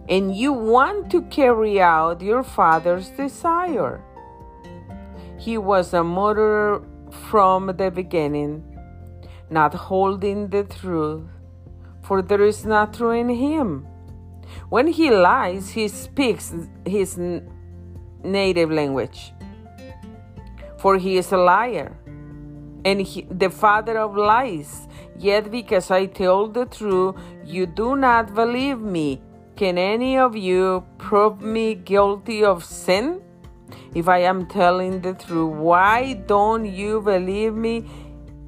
[0.07, 4.01] And you want to carry out your father's desire.
[5.37, 6.83] He was a murderer
[7.29, 8.63] from the beginning,
[9.49, 11.29] not holding the truth,
[12.01, 13.85] for there is not truth in him.
[14.69, 16.55] When he lies, he speaks
[16.85, 17.19] his
[18.23, 19.33] native language.
[20.77, 21.95] For he is a liar
[22.85, 24.87] and he, the father of lies.
[25.17, 29.21] Yet because I told the truth, you do not believe me.
[29.57, 33.21] Can any of you prove me guilty of sin?
[33.93, 37.85] If I am telling the truth, why don't you believe me?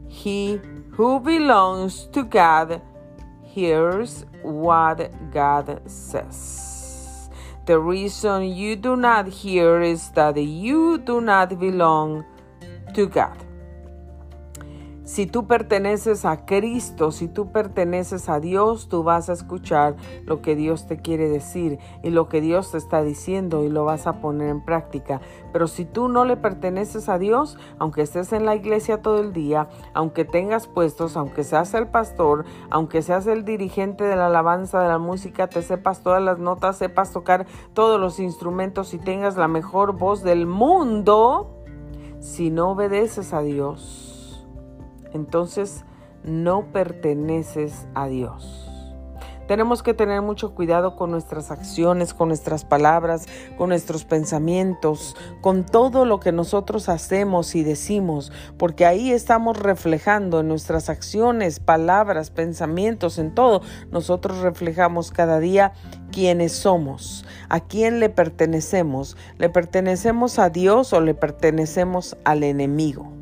[0.08, 0.62] He
[0.92, 2.82] who belongs to God
[3.44, 6.71] hears what God says.
[7.66, 12.26] The reason you do not hear is that you do not belong
[12.96, 13.38] to God.
[15.12, 20.42] Si tú perteneces a Cristo, si tú perteneces a Dios, tú vas a escuchar lo
[20.42, 24.08] que Dios te quiere decir y lo que Dios te está diciendo y lo vas
[24.08, 25.20] a poner en práctica.
[25.52, 29.34] Pero si tú no le perteneces a Dios, aunque estés en la iglesia todo el
[29.34, 34.80] día, aunque tengas puestos, aunque seas el pastor, aunque seas el dirigente de la alabanza,
[34.80, 39.36] de la música, te sepas todas las notas, sepas tocar todos los instrumentos y tengas
[39.36, 41.50] la mejor voz del mundo,
[42.22, 44.11] si no obedeces a Dios,
[45.14, 45.84] entonces
[46.24, 48.72] no perteneces a Dios.
[49.52, 55.66] Tenemos que tener mucho cuidado con nuestras acciones, con nuestras palabras, con nuestros pensamientos, con
[55.66, 62.30] todo lo que nosotros hacemos y decimos, porque ahí estamos reflejando en nuestras acciones, palabras,
[62.32, 63.62] pensamientos, en todo.
[63.92, 65.74] Nosotros reflejamos cada día
[66.14, 69.18] quiénes somos, a quién le pertenecemos.
[69.38, 73.21] ¿Le pertenecemos a Dios o le pertenecemos al enemigo?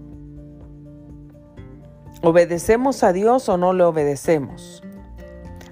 [2.22, 4.84] ¿Obedecemos a Dios o no le obedecemos?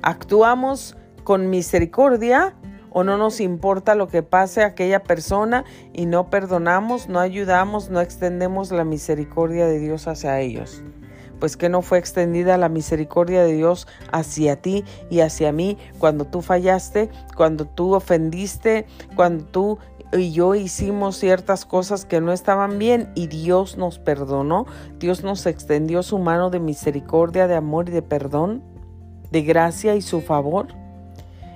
[0.01, 0.95] ¿Actuamos
[1.25, 2.55] con misericordia
[2.89, 7.89] o no nos importa lo que pase a aquella persona y no perdonamos, no ayudamos,
[7.89, 10.81] no extendemos la misericordia de Dios hacia ellos?
[11.37, 16.23] Pues que no fue extendida la misericordia de Dios hacia ti y hacia mí cuando
[16.23, 18.85] tú fallaste, cuando tú ofendiste,
[19.17, 19.79] cuando tú
[20.13, 24.65] y yo hicimos ciertas cosas que no estaban bien y Dios nos perdonó,
[24.99, 28.63] Dios nos extendió su mano de misericordia, de amor y de perdón,
[29.31, 30.67] de gracia y su favor.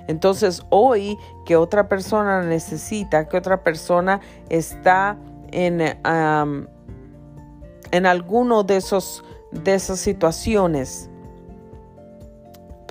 [0.08, 5.16] Entonces hoy que otra persona necesita, que otra persona está
[5.52, 5.80] en,
[7.92, 11.08] en alguno de, esos, de esas situaciones,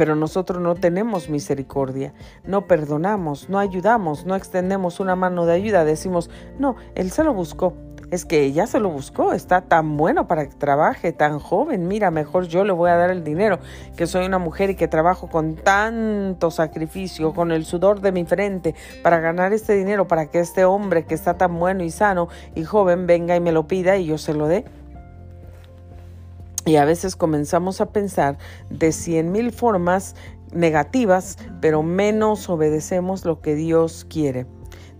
[0.02, 2.12] pero nosotros no tenemos misericordia,
[2.43, 7.36] no perdonamos, no ayudamos, no extendemos una mano de ayuda, decimos, no, él se lo
[7.36, 7.76] buscó,
[8.10, 12.10] es que ella se lo buscó, está tan bueno para que trabaje, tan joven, mira,
[12.10, 13.60] mejor yo le voy a dar el dinero,
[13.95, 18.26] que soy una mujer y que trabajo con tanto sacrificio, con el sudor de mi
[18.26, 18.74] frente,
[19.04, 22.64] para ganar este dinero, para que este hombre que está tan bueno y sano y
[22.64, 24.66] joven venga y me lo pida y yo se lo dé.
[26.66, 28.38] Y a veces comenzamos a pensar
[28.70, 30.16] de cien mil formas
[30.53, 34.45] negativas, pero menos obedecemos lo que Dios quiere.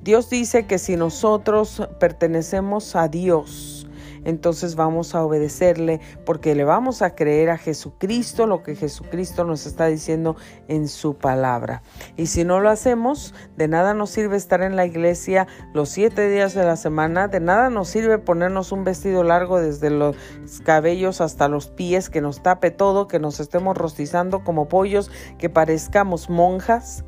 [0.02, 3.81] Dios dice que si nosotros pertenecemos a Dios,
[4.24, 9.66] entonces vamos a obedecerle porque le vamos a creer a Jesucristo lo que Jesucristo nos
[9.66, 10.36] está diciendo
[10.68, 11.82] en su palabra.
[12.18, 16.30] Y si no lo hacemos, de nada nos sirve estar en la iglesia los siete
[16.30, 20.16] días de la semana, de nada nos sirve ponernos un vestido largo desde los
[20.64, 25.50] cabellos hasta los pies, que nos tape todo, que nos estemos rostizando como pollos, que
[25.50, 27.04] parezcamos monjas,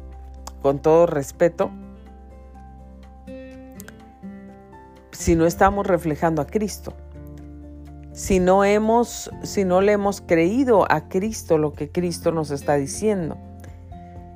[0.62, 1.72] con todo respeto.
[5.12, 6.94] si no estamos reflejando a Cristo
[8.14, 12.76] si no hemos, si no le hemos creído a Cristo lo que Cristo nos está
[12.76, 13.38] diciendo.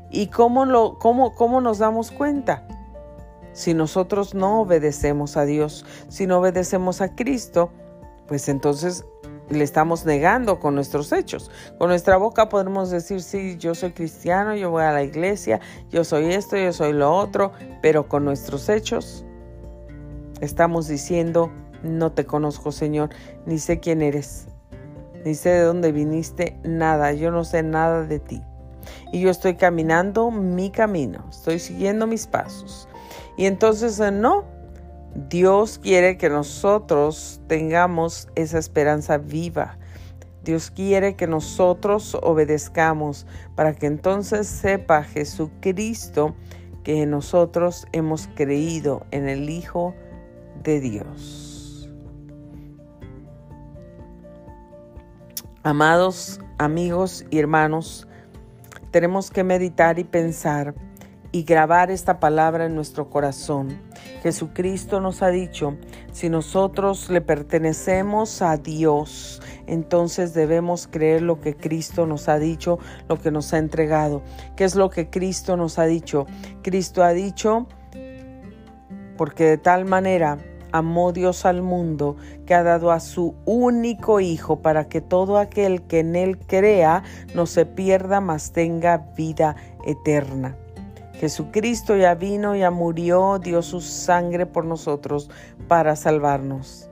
[0.09, 2.67] ¿Y cómo, lo, cómo, cómo nos damos cuenta?
[3.53, 7.71] Si nosotros no obedecemos a Dios, si no obedecemos a Cristo,
[8.27, 9.05] pues entonces
[9.49, 11.51] le estamos negando con nuestros hechos.
[11.77, 15.59] Con nuestra boca podemos decir, sí, yo soy cristiano, yo voy a la iglesia,
[15.89, 17.51] yo soy esto, yo soy lo otro,
[17.81, 19.25] pero con nuestros hechos
[20.41, 21.51] estamos diciendo,
[21.83, 23.09] no te conozco, Señor,
[23.45, 24.47] ni sé quién eres,
[25.25, 28.41] ni sé de dónde viniste, nada, yo no sé nada de ti.
[29.11, 32.87] Y yo estoy caminando mi camino, estoy siguiendo mis pasos.
[33.37, 34.45] Y entonces eh, no,
[35.29, 39.77] Dios quiere que nosotros tengamos esa esperanza viva.
[40.43, 43.25] Dios quiere que nosotros obedezcamos
[43.55, 46.35] para que entonces sepa Jesucristo
[46.83, 49.93] que nosotros hemos creído en el Hijo
[50.63, 51.46] de Dios.
[55.67, 58.07] Amados amigos y hermanos,
[58.91, 60.73] tenemos que meditar y pensar
[61.33, 63.77] y grabar esta palabra en nuestro corazón.
[64.23, 65.75] Jesucristo nos ha dicho,
[66.13, 72.79] si nosotros le pertenecemos a Dios, entonces debemos creer lo que Cristo nos ha dicho,
[73.09, 74.23] lo que nos ha entregado.
[74.55, 76.27] ¿Qué es lo que Cristo nos ha dicho?
[76.61, 77.67] Cristo ha dicho,
[79.17, 80.37] porque de tal manera
[80.71, 82.15] amó Dios al mundo
[82.45, 87.03] que ha dado a su único Hijo para que todo aquel que en Él crea
[87.33, 89.55] no se pierda, mas tenga vida
[89.85, 90.55] eterna.
[91.13, 95.29] Jesucristo ya vino, ya murió, dio su sangre por nosotros
[95.67, 96.89] para salvarnos.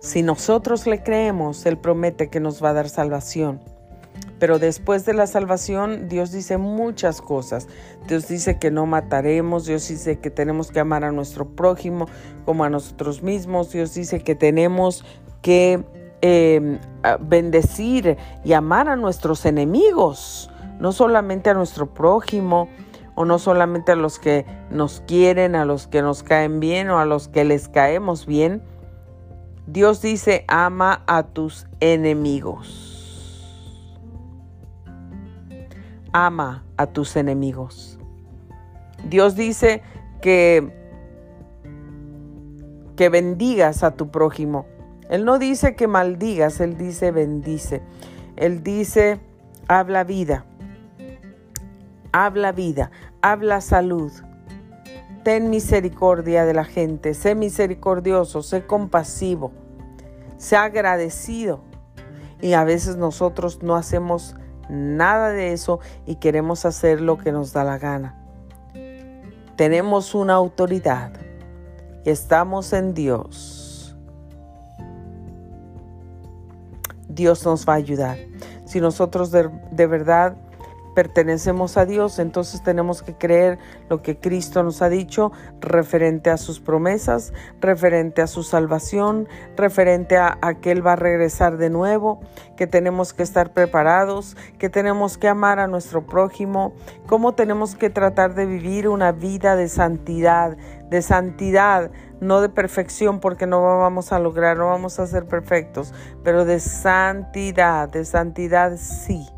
[0.00, 3.60] Si nosotros le creemos, Él promete que nos va a dar salvación.
[4.38, 7.68] Pero después de la salvación, Dios dice muchas cosas.
[8.08, 12.06] Dios dice que no mataremos, Dios dice que tenemos que amar a nuestro prójimo
[12.44, 15.04] como a nosotros mismos, Dios dice que tenemos
[15.40, 15.84] que
[16.20, 16.78] em,
[17.20, 22.68] bendecir y amar a nuestros enemigos, no solamente a nuestro prójimo,
[23.14, 26.98] o no solamente a los que nos quieren, a los que nos caen bien o
[26.98, 28.62] a los que les caemos bien.
[29.66, 32.83] Dios dice, ama a tus enemigos.
[36.14, 37.98] Ama a tus enemigos.
[39.04, 39.82] Dios dice
[40.22, 40.82] que
[42.96, 44.64] que bendigas a tu prójimo.
[45.10, 47.82] Él no dice que maldigas, él dice bendice.
[48.36, 49.20] Él dice
[49.68, 50.46] habla vida
[52.14, 52.92] habla vida,
[53.22, 54.12] habla salud.
[55.24, 59.50] Ten misericordia de la gente, sé misericordioso, sé compasivo,
[60.36, 61.64] sé agradecido.
[62.40, 64.36] Y a veces nosotros no hacemos
[64.68, 68.20] nada de eso y queremos hacer lo que nos da la gana.
[69.56, 71.12] Tenemos una autoridad
[72.04, 73.96] estamos en Dios.
[77.08, 78.18] Dios nos va a ayudar.
[78.64, 80.36] Si nosotros de, de verdad
[80.94, 86.36] pertenecemos a Dios, entonces tenemos que creer lo que Cristo nos ha dicho referente a
[86.36, 92.20] sus promesas, referente a su salvación, referente a, que Él va a regresar de nuevo,
[92.56, 96.74] que tenemos que estar preparados, que tenemos que amar a nuestro prójimo,
[97.06, 100.56] cómo tenemos que tratar de vivir una vida de santidad,
[100.88, 101.90] de santidad,
[102.20, 105.92] no de perfección porque no vamos a lograr, no vamos a ser perfectos,
[106.22, 109.28] pero de santidad, de santidad sí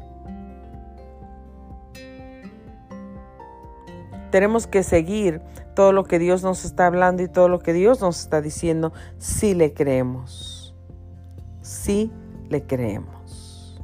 [4.30, 5.40] Tenemos que seguir
[5.74, 8.92] todo lo que Dios nos está hablando y todo lo que Dios nos está diciendo
[9.18, 10.74] si le creemos.
[11.60, 12.10] Si
[12.48, 13.80] le creemos.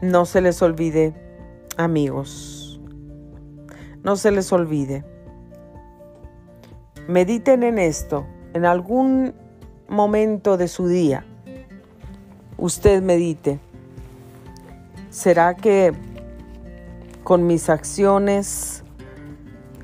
[0.00, 1.12] No se les olvide,
[1.76, 2.80] amigos.
[4.02, 5.04] No se les olvide.
[7.08, 9.34] Mediten en esto en algún
[9.88, 11.24] momento de su día.
[12.56, 13.60] Usted medite
[15.18, 15.92] ¿Será que
[17.24, 18.84] con mis acciones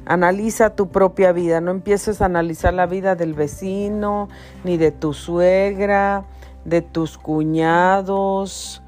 [0.06, 1.60] analiza tu propia vida?
[1.60, 4.28] No empieces a analizar la vida del vecino,
[4.62, 6.24] ni de tu suegra,
[6.64, 8.80] de tus cuñados,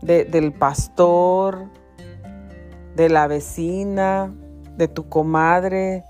[0.00, 1.66] del pastor,
[2.96, 4.34] de la vecina,
[4.76, 6.04] de tu comadre,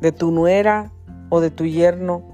[0.00, 0.90] de tu nuera
[1.28, 2.24] o de tu yerno.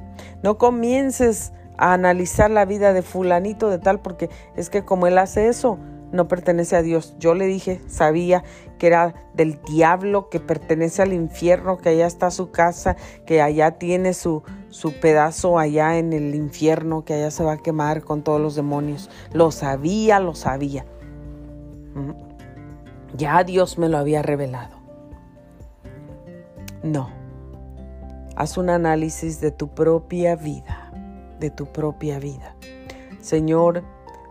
[0.42, 5.18] No comiences a analizar la vida de fulanito de tal porque es que como él
[5.18, 5.78] hace eso,
[6.12, 7.14] no pertenece a Dios.
[7.18, 8.42] Yo le dije, sabía
[8.78, 12.96] que era del diablo, que pertenece al infierno, que allá está su casa,
[13.26, 17.58] que allá tiene su, su pedazo allá en el infierno, que allá se va a
[17.58, 19.10] quemar con todos los demonios.
[19.32, 20.84] Lo sabía, lo sabía.
[23.16, 24.76] Ya Dios me lo había revelado.
[26.82, 27.10] No.
[28.36, 30.90] Haz un análisis de tu propia vida,
[31.38, 32.56] de tu propia vida.
[33.20, 33.82] Señor,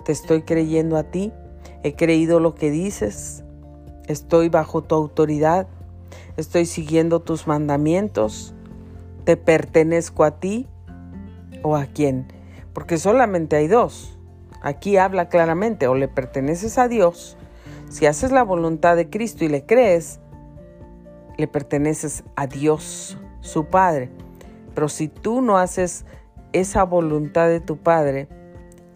[0.03, 1.31] te estoy creyendo a ti
[1.83, 3.43] He creído lo que dices.
[4.07, 5.67] Estoy bajo tu autoridad.
[6.37, 8.53] Estoy siguiendo tus mandamientos.
[9.23, 10.67] ¿Te pertenezco a ti
[11.63, 12.27] o a quién?
[12.73, 14.17] Porque solamente hay dos.
[14.61, 17.37] Aquí habla claramente, o le perteneces a Dios.
[17.89, 20.19] Si haces la voluntad de Cristo y le crees,
[21.37, 24.09] le perteneces a Dios, su Padre.
[24.75, 26.05] Pero si tú no haces
[26.51, 28.27] esa voluntad de tu Padre,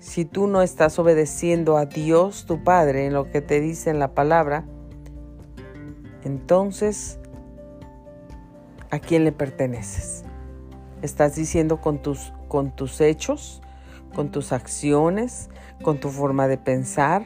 [0.04, 4.00] si tú no estás obedeciendo a Dios tu Padre en lo que te dice en
[4.00, 4.66] la palabra,
[6.26, 7.20] entonces,
[8.92, 10.26] ¿a quién le perteneces?
[11.02, 13.62] ¿Estás diciendo con tus, con tus hechos,
[14.14, 15.50] con tus acciones,
[15.82, 17.24] con tu forma de pensar,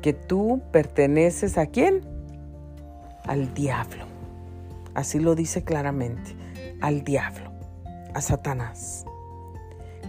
[0.00, 2.00] que tú perteneces a quién?
[3.26, 4.06] Al diablo.
[4.94, 6.34] Así lo dice claramente,
[6.80, 7.52] al diablo,
[8.14, 9.04] a Satanás.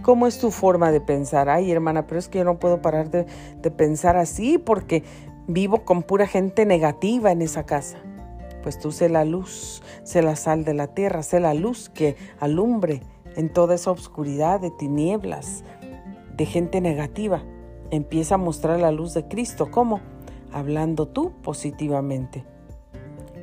[0.06, 1.48] ¿Cómo es tu forma de pensar?
[1.48, 3.24] Ay, hermana, pero es que yo no puedo parar de,
[3.72, 5.02] pensar así porque
[5.48, 7.98] vivo con pura gente negativa en esa casa.
[8.62, 12.14] Pues tú sé la luz, sé la sal de la tierra, sé la luz que
[12.38, 13.02] alumbre
[13.34, 15.64] en toda esa oscuridad de tinieblas,
[16.36, 17.42] de gente negativa.
[17.90, 19.72] Empieza a mostrar la luz de Cristo.
[19.72, 20.00] ¿Cómo?
[20.52, 22.44] Hablando tú positivamente,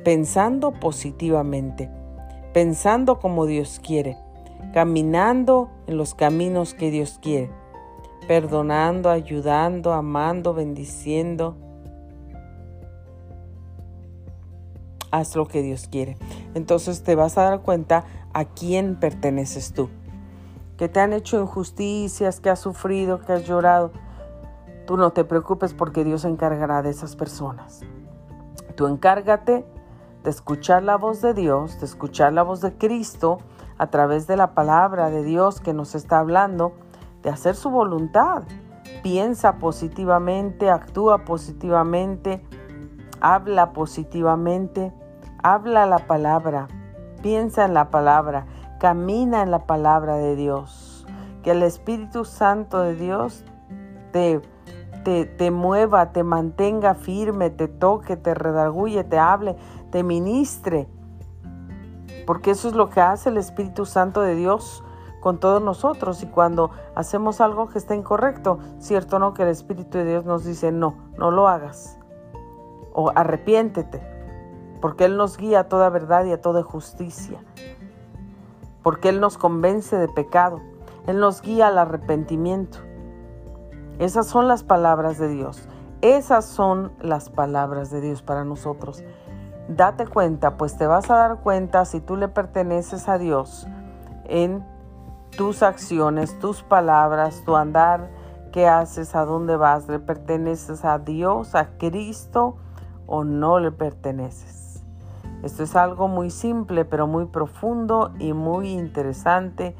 [0.02, 1.90] pensando positivamente,
[2.54, 4.16] pensando como Dios quiere,
[4.74, 7.48] caminando en los caminos que Dios quiere,
[8.26, 11.56] perdonando, ayudando, amando, bendiciendo.
[15.12, 16.16] Haz lo que Dios quiere.
[16.54, 18.02] Entonces te vas a dar cuenta
[18.32, 19.90] a quién perteneces tú.
[20.76, 23.92] Que te han hecho injusticias, que has sufrido, que has llorado.
[24.88, 27.82] Tú no te preocupes porque Dios se encargará de esas personas.
[28.74, 29.64] Tú encárgate
[30.24, 33.38] de escuchar la voz de Dios, de escuchar la voz de Cristo
[33.78, 36.74] a través de la palabra de Dios que nos está hablando,
[37.22, 38.44] de hacer su voluntad.
[39.02, 42.44] Piensa positivamente, actúa positivamente,
[43.20, 44.92] habla positivamente,
[45.42, 46.68] habla la palabra,
[47.22, 48.46] piensa en la palabra,
[48.78, 51.06] camina en la palabra de Dios.
[51.42, 53.44] Que el Espíritu Santo de Dios
[54.12, 54.40] te,
[55.04, 59.56] te, te mueva, te mantenga firme, te toque, te redarguye, te hable,
[59.90, 60.88] te ministre.
[62.26, 64.82] Porque eso es lo que hace el Espíritu Santo de Dios
[65.20, 66.22] con todos nosotros.
[66.22, 70.44] Y cuando hacemos algo que está incorrecto, cierto no que el Espíritu de Dios nos
[70.44, 71.98] dice, no, no lo hagas.
[72.92, 74.02] O arrepiéntete.
[74.80, 77.42] Porque Él nos guía a toda verdad y a toda justicia.
[78.82, 80.60] Porque Él nos convence de pecado.
[81.06, 82.78] Él nos guía al arrepentimiento.
[83.98, 85.68] Esas son las palabras de Dios.
[86.00, 89.02] Esas son las palabras de Dios para nosotros.
[89.68, 93.66] Date cuenta, pues te vas a dar cuenta si tú le perteneces a Dios
[94.26, 94.64] en
[95.36, 98.10] tus acciones, tus palabras, tu andar,
[98.52, 102.56] qué haces, a dónde vas, le perteneces a Dios, a Cristo
[103.06, 104.82] o no le perteneces.
[105.42, 109.74] Esto es algo muy simple, pero muy profundo y muy interesante,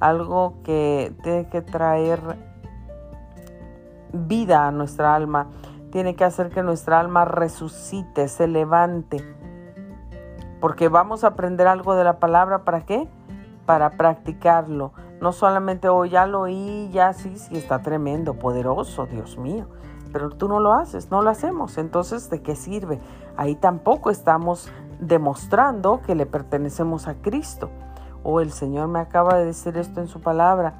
[0.00, 2.20] algo que tiene que traer
[4.12, 5.48] vida a nuestra alma,
[5.90, 9.24] tiene que hacer que nuestra alma resucite, se levante,
[10.60, 13.08] porque vamos a aprender algo de la palabra, ¿para qué?
[13.70, 14.92] para practicarlo.
[15.20, 19.66] No solamente, oh, ya lo oí, ya sí, sí, está tremendo, poderoso, Dios mío.
[20.12, 21.78] Pero tú no lo haces, no lo hacemos.
[21.78, 22.98] Entonces, ¿de qué sirve?
[23.36, 27.70] Ahí tampoco estamos demostrando que le pertenecemos a Cristo.
[28.24, 30.74] O oh, el Señor me acaba de decir esto en su palabra.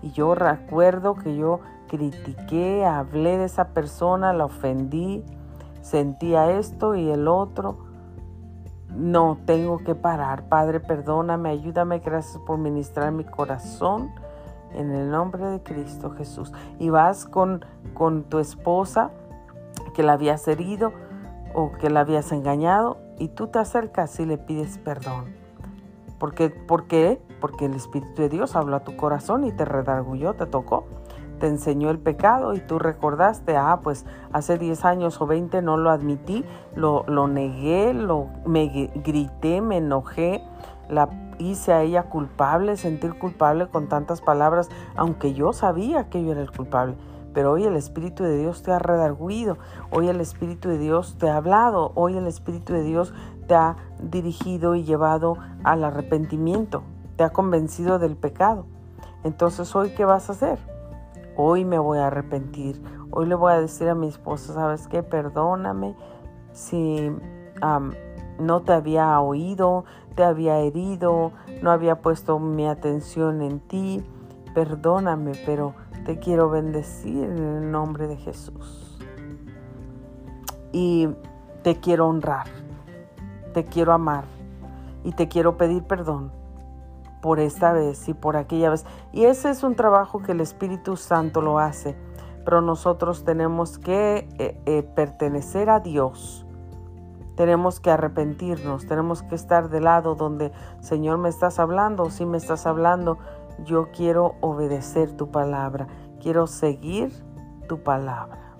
[0.00, 5.24] Y yo recuerdo que yo critiqué, hablé de esa persona, la ofendí,
[5.80, 7.78] sentía esto y el otro.
[8.90, 10.48] No, tengo que parar.
[10.48, 11.98] Padre, perdóname, ayúdame.
[11.98, 14.10] Gracias por ministrar mi corazón.
[14.72, 16.52] En el nombre de Cristo Jesús.
[16.78, 17.64] Y vas con,
[17.94, 19.10] con tu esposa
[19.94, 20.92] que la habías herido
[21.54, 25.34] o que la habías engañado y tú te acercas y le pides perdón.
[26.18, 27.20] Porque, ¿Por qué?
[27.40, 30.84] Porque el Espíritu de Dios habló a tu corazón y te redargulló, te tocó
[31.38, 35.76] te enseñó el pecado y tú recordaste, ah, pues hace 10 años o 20 no
[35.76, 40.42] lo admití, lo, negué, lo, me grité, me enojé,
[40.88, 41.08] la
[41.38, 46.40] hice a ella culpable, sentir culpable con tantas palabras, aunque yo sabía que yo era
[46.40, 46.96] el culpable.
[47.34, 49.58] Pero hoy el Espíritu de Dios te ha redarguido,
[49.90, 53.12] hoy el Espíritu de Dios te ha hablado, hoy el Espíritu de Dios
[53.46, 56.82] te ha dirigido y llevado al arrepentimiento,
[57.16, 58.64] te ha convencido del pecado.
[59.22, 60.75] Entonces, ¿hoy qué vas a hacer?
[61.36, 62.80] Hoy me voy a arrepentir.
[63.10, 65.02] Hoy le voy a decir a mi esposa, ¿sabes qué?
[65.02, 65.94] Perdóname
[66.52, 67.12] si
[68.38, 69.84] no te había oído,
[70.14, 71.32] te había herido,
[71.62, 74.04] no había puesto mi atención en ti.
[74.54, 75.74] Perdóname, pero
[76.04, 78.98] te quiero bendecir en el nombre de Jesús.
[80.72, 81.08] Y
[81.62, 82.46] te quiero honrar,
[83.52, 84.24] te quiero amar
[85.04, 86.32] y te quiero pedir perdón
[87.26, 88.86] por esta vez y por aquella vez.
[89.10, 91.96] Y ese es un trabajo que el Espíritu Santo lo hace,
[92.44, 96.46] pero nosotros tenemos que eh, eh, pertenecer a Dios.
[97.34, 102.36] Tenemos que arrepentirnos, tenemos que estar del lado donde, Señor, me estás hablando, si me
[102.36, 103.18] estás hablando,
[103.64, 105.88] yo quiero obedecer tu palabra,
[106.22, 107.10] quiero seguir
[107.66, 108.54] tu palabra.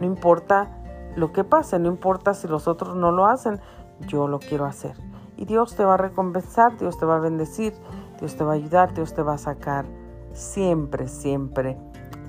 [0.00, 0.82] No importa
[1.14, 3.60] lo que pase, no importa si los otros no lo hacen,
[4.08, 5.11] yo lo quiero hacer
[5.42, 7.74] y Dios te va a recompensar, Dios te va a bendecir,
[8.20, 9.86] Dios te va a ayudar, Dios te va a sacar
[10.32, 11.76] siempre, siempre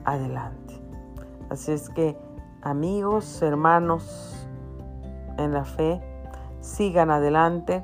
[0.04, 0.82] adelante.
[1.52, 2.18] Así es que
[2.64, 4.48] amigos, hermanos
[5.38, 6.02] en la fe,
[6.60, 7.84] sigan adelante,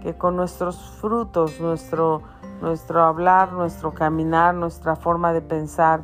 [0.00, 2.22] que con nuestros frutos, nuestro,
[2.62, 6.02] nuestro hablar, nuestro caminar, nuestra forma de pensar,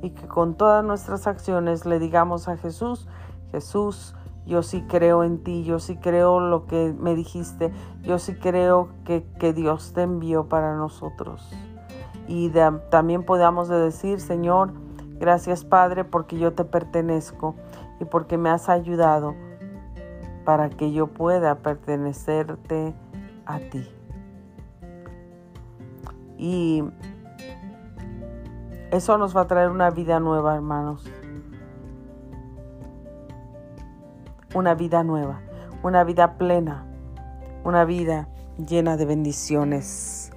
[0.00, 3.06] y que con todas nuestras acciones le digamos a Jesús,
[3.52, 4.14] Jesús,
[4.48, 7.70] yo sí creo en ti, yo sí creo lo que me dijiste,
[8.02, 11.52] yo sí creo que, Dios te envió para nosotros.
[12.26, 12.50] Y
[12.90, 14.72] también podamos decir, Señor,
[15.20, 17.56] gracias Padre porque yo te pertenezco
[18.00, 19.34] y porque me has ayudado
[20.44, 22.94] para que yo pueda pertenecerte
[23.44, 23.86] a ti.
[26.38, 26.84] Y
[28.90, 31.04] eso nos va a traer una vida nueva, hermanos.
[34.54, 35.40] Una vida nueva,
[35.82, 36.86] una vida plena,
[37.64, 38.28] una vida
[38.58, 40.30] llena de bendiciones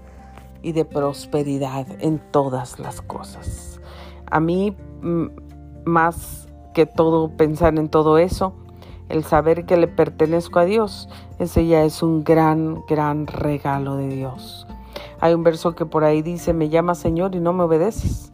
[0.61, 3.79] y de prosperidad en todas las cosas.
[4.29, 5.27] A mí, mm,
[5.85, 8.53] más que todo pensar en todo eso,
[9.09, 11.09] el saber que le pertenezco a Dios,
[11.39, 14.67] ese ya es un gran, gran regalo de Dios.
[15.19, 18.31] Hay un verso que por ahí dice, me llama Señor y no me obedeces.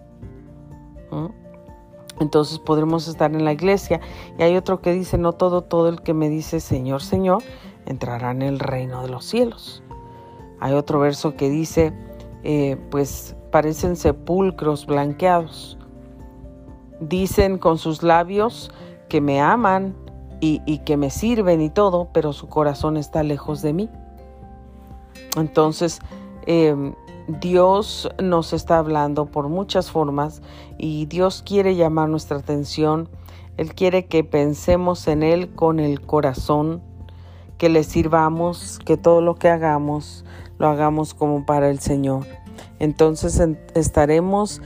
[2.19, 3.99] Entonces podremos estar en la iglesia.
[4.37, 7.43] Y hay otro que dice, no todo, todo el que me dice Señor, Señor,
[7.85, 9.83] entrará en el reino de los cielos.
[10.59, 11.93] Hay otro verso que dice,
[12.43, 15.77] eh, pues parecen sepulcros blanqueados.
[16.99, 18.71] Dicen con sus labios
[19.07, 19.95] que me aman
[20.39, 23.89] y, que me sirven y todo, pero su corazón está lejos de mí.
[25.35, 25.99] Entonces,
[26.45, 26.93] em,
[27.27, 30.41] Dios nos está hablando por muchas formas
[30.77, 33.09] y Dios quiere llamar nuestra atención.
[33.57, 36.81] Él quiere que pensemos en Él con el corazón,
[37.57, 40.23] que le sirvamos, que todo lo que hagamos
[40.57, 42.25] lo hagamos como para el Señor.
[42.79, 43.41] Entonces
[43.75, 44.61] estaremos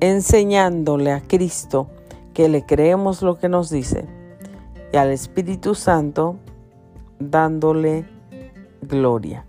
[0.00, 1.88] enseñándole a Cristo
[2.34, 4.06] que le creemos lo que nos dice
[4.92, 6.36] y al Espíritu Santo
[7.18, 8.04] dándole
[8.82, 9.44] gloria.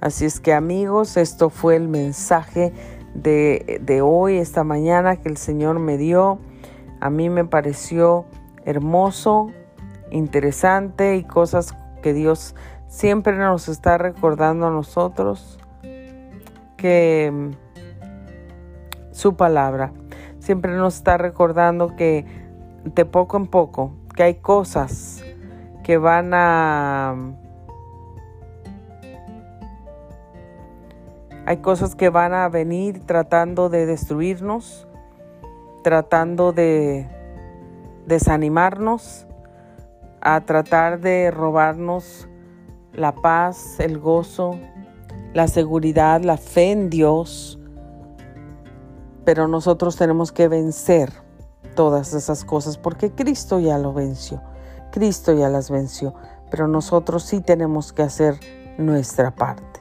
[0.00, 2.72] Así es que amigos, esto fue el mensaje
[3.14, 6.38] de, de, hoy, esta mañana que el Señor me dio.
[7.00, 8.24] A mí me pareció
[8.64, 9.50] hermoso,
[10.10, 12.54] interesante y cosas que Dios
[12.88, 15.58] siempre nos está recordando a nosotros
[16.76, 17.50] que mm,
[19.12, 19.92] su palabra
[20.38, 22.24] siempre nos está recordando que
[22.84, 25.22] de poco en poco, que hay cosas
[25.84, 27.14] que van a...
[31.50, 34.86] Hay cosas que van a venir tratando de destruirnos,
[35.82, 37.08] tratando de
[38.06, 39.26] desanimarnos,
[40.20, 42.28] a tratar de robarnos
[42.92, 44.60] la paz, el gozo,
[45.34, 47.58] la seguridad, la fe en Dios.
[49.24, 51.12] Pero nosotros tenemos que vencer
[51.74, 54.40] todas esas cosas porque Cristo ya lo venció.
[54.92, 56.14] Cristo ya las venció.
[56.48, 58.38] Pero nosotros sí tenemos que hacer
[58.78, 59.79] nuestra parte.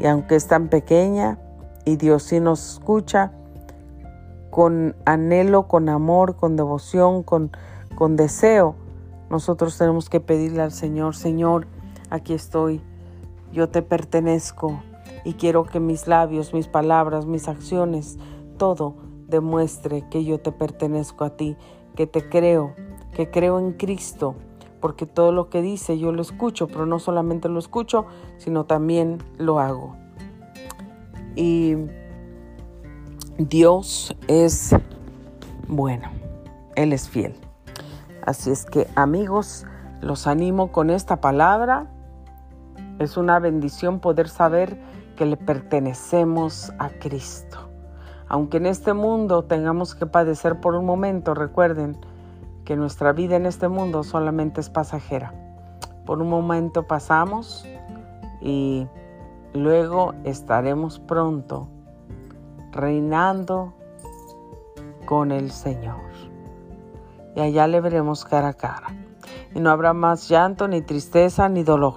[0.00, 1.38] Y aunque es tan pequeña
[1.84, 3.32] y Dios sí nos escucha,
[4.50, 7.50] con anhelo, con amor, con devoción, con,
[7.94, 8.74] con deseo,
[9.30, 11.66] nosotros tenemos que pedirle al Señor, Señor,
[12.10, 12.80] aquí estoy,
[13.52, 14.80] yo te pertenezco
[15.24, 18.18] y quiero que mis labios, mis palabras, mis acciones,
[18.56, 18.94] todo
[19.28, 21.56] demuestre que yo te pertenezco a ti,
[21.94, 22.74] que te creo,
[23.12, 24.34] que creo en Cristo,
[24.80, 28.06] porque todo lo que dice yo lo escucho, pero no solamente lo escucho,
[28.36, 29.96] sino también lo hago.
[31.36, 31.76] Y
[33.38, 34.74] Dios es
[35.68, 36.08] bueno,
[36.74, 37.34] Él es fiel.
[38.24, 39.64] Así es que amigos,
[40.00, 41.86] los animo con esta palabra
[42.98, 44.78] es una bendición poder saber
[45.16, 47.58] que le pertenecemos a Cristo.
[48.28, 51.96] Aunque en este mundo tengamos que padecer por un momento, recuerden
[52.68, 55.32] que nuestra vida en este mundo solamente es pasajera.
[56.04, 57.66] Por un momento pasamos
[58.42, 58.86] y
[59.54, 61.70] luego estaremos pronto
[62.70, 63.72] reinando
[65.06, 65.96] con el Señor.
[67.34, 68.88] Y allá le veremos cara a cara.
[69.54, 71.94] Y no habrá más llanto, ni tristeza, ni dolor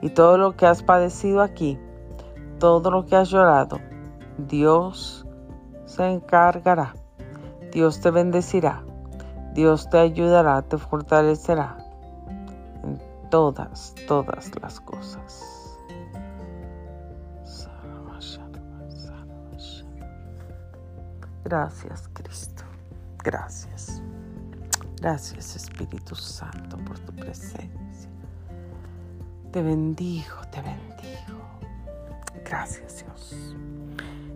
[0.00, 1.78] y todo lo que has padecido aquí,
[2.58, 3.78] todo lo que has llorado,
[4.38, 5.24] Dios
[5.84, 6.96] se encargará.
[7.70, 8.82] Dios te bendecirá.
[9.54, 11.76] Dios te ayudará, te fortalecerá
[12.82, 13.00] en
[13.30, 15.62] todas, todas las cosas.
[21.52, 22.64] Gracias Cristo.
[23.22, 24.00] Gracias.
[25.00, 28.10] Gracias Espíritu Santo por tu presencia.
[29.50, 31.42] Te bendigo, te bendigo.
[32.44, 33.54] Gracias Dios.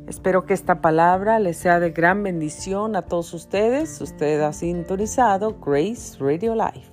[0.07, 4.00] Espero que esta palabra les sea de gran bendición a todos ustedes.
[4.00, 6.92] Usted ha sintonizado Grace Radio Life.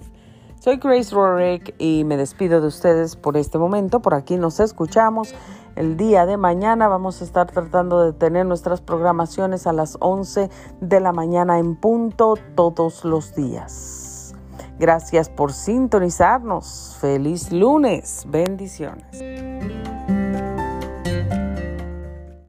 [0.60, 4.02] Soy Grace Rorick y me despido de ustedes por este momento.
[4.02, 5.36] Por aquí nos escuchamos
[5.76, 6.88] el día de mañana.
[6.88, 10.50] Vamos a estar tratando de tener nuestras programaciones a las 11
[10.82, 14.34] de la mañana en punto todos los días.
[14.80, 16.98] Gracias por sintonizarnos.
[17.00, 18.26] Feliz lunes.
[18.28, 19.83] Bendiciones.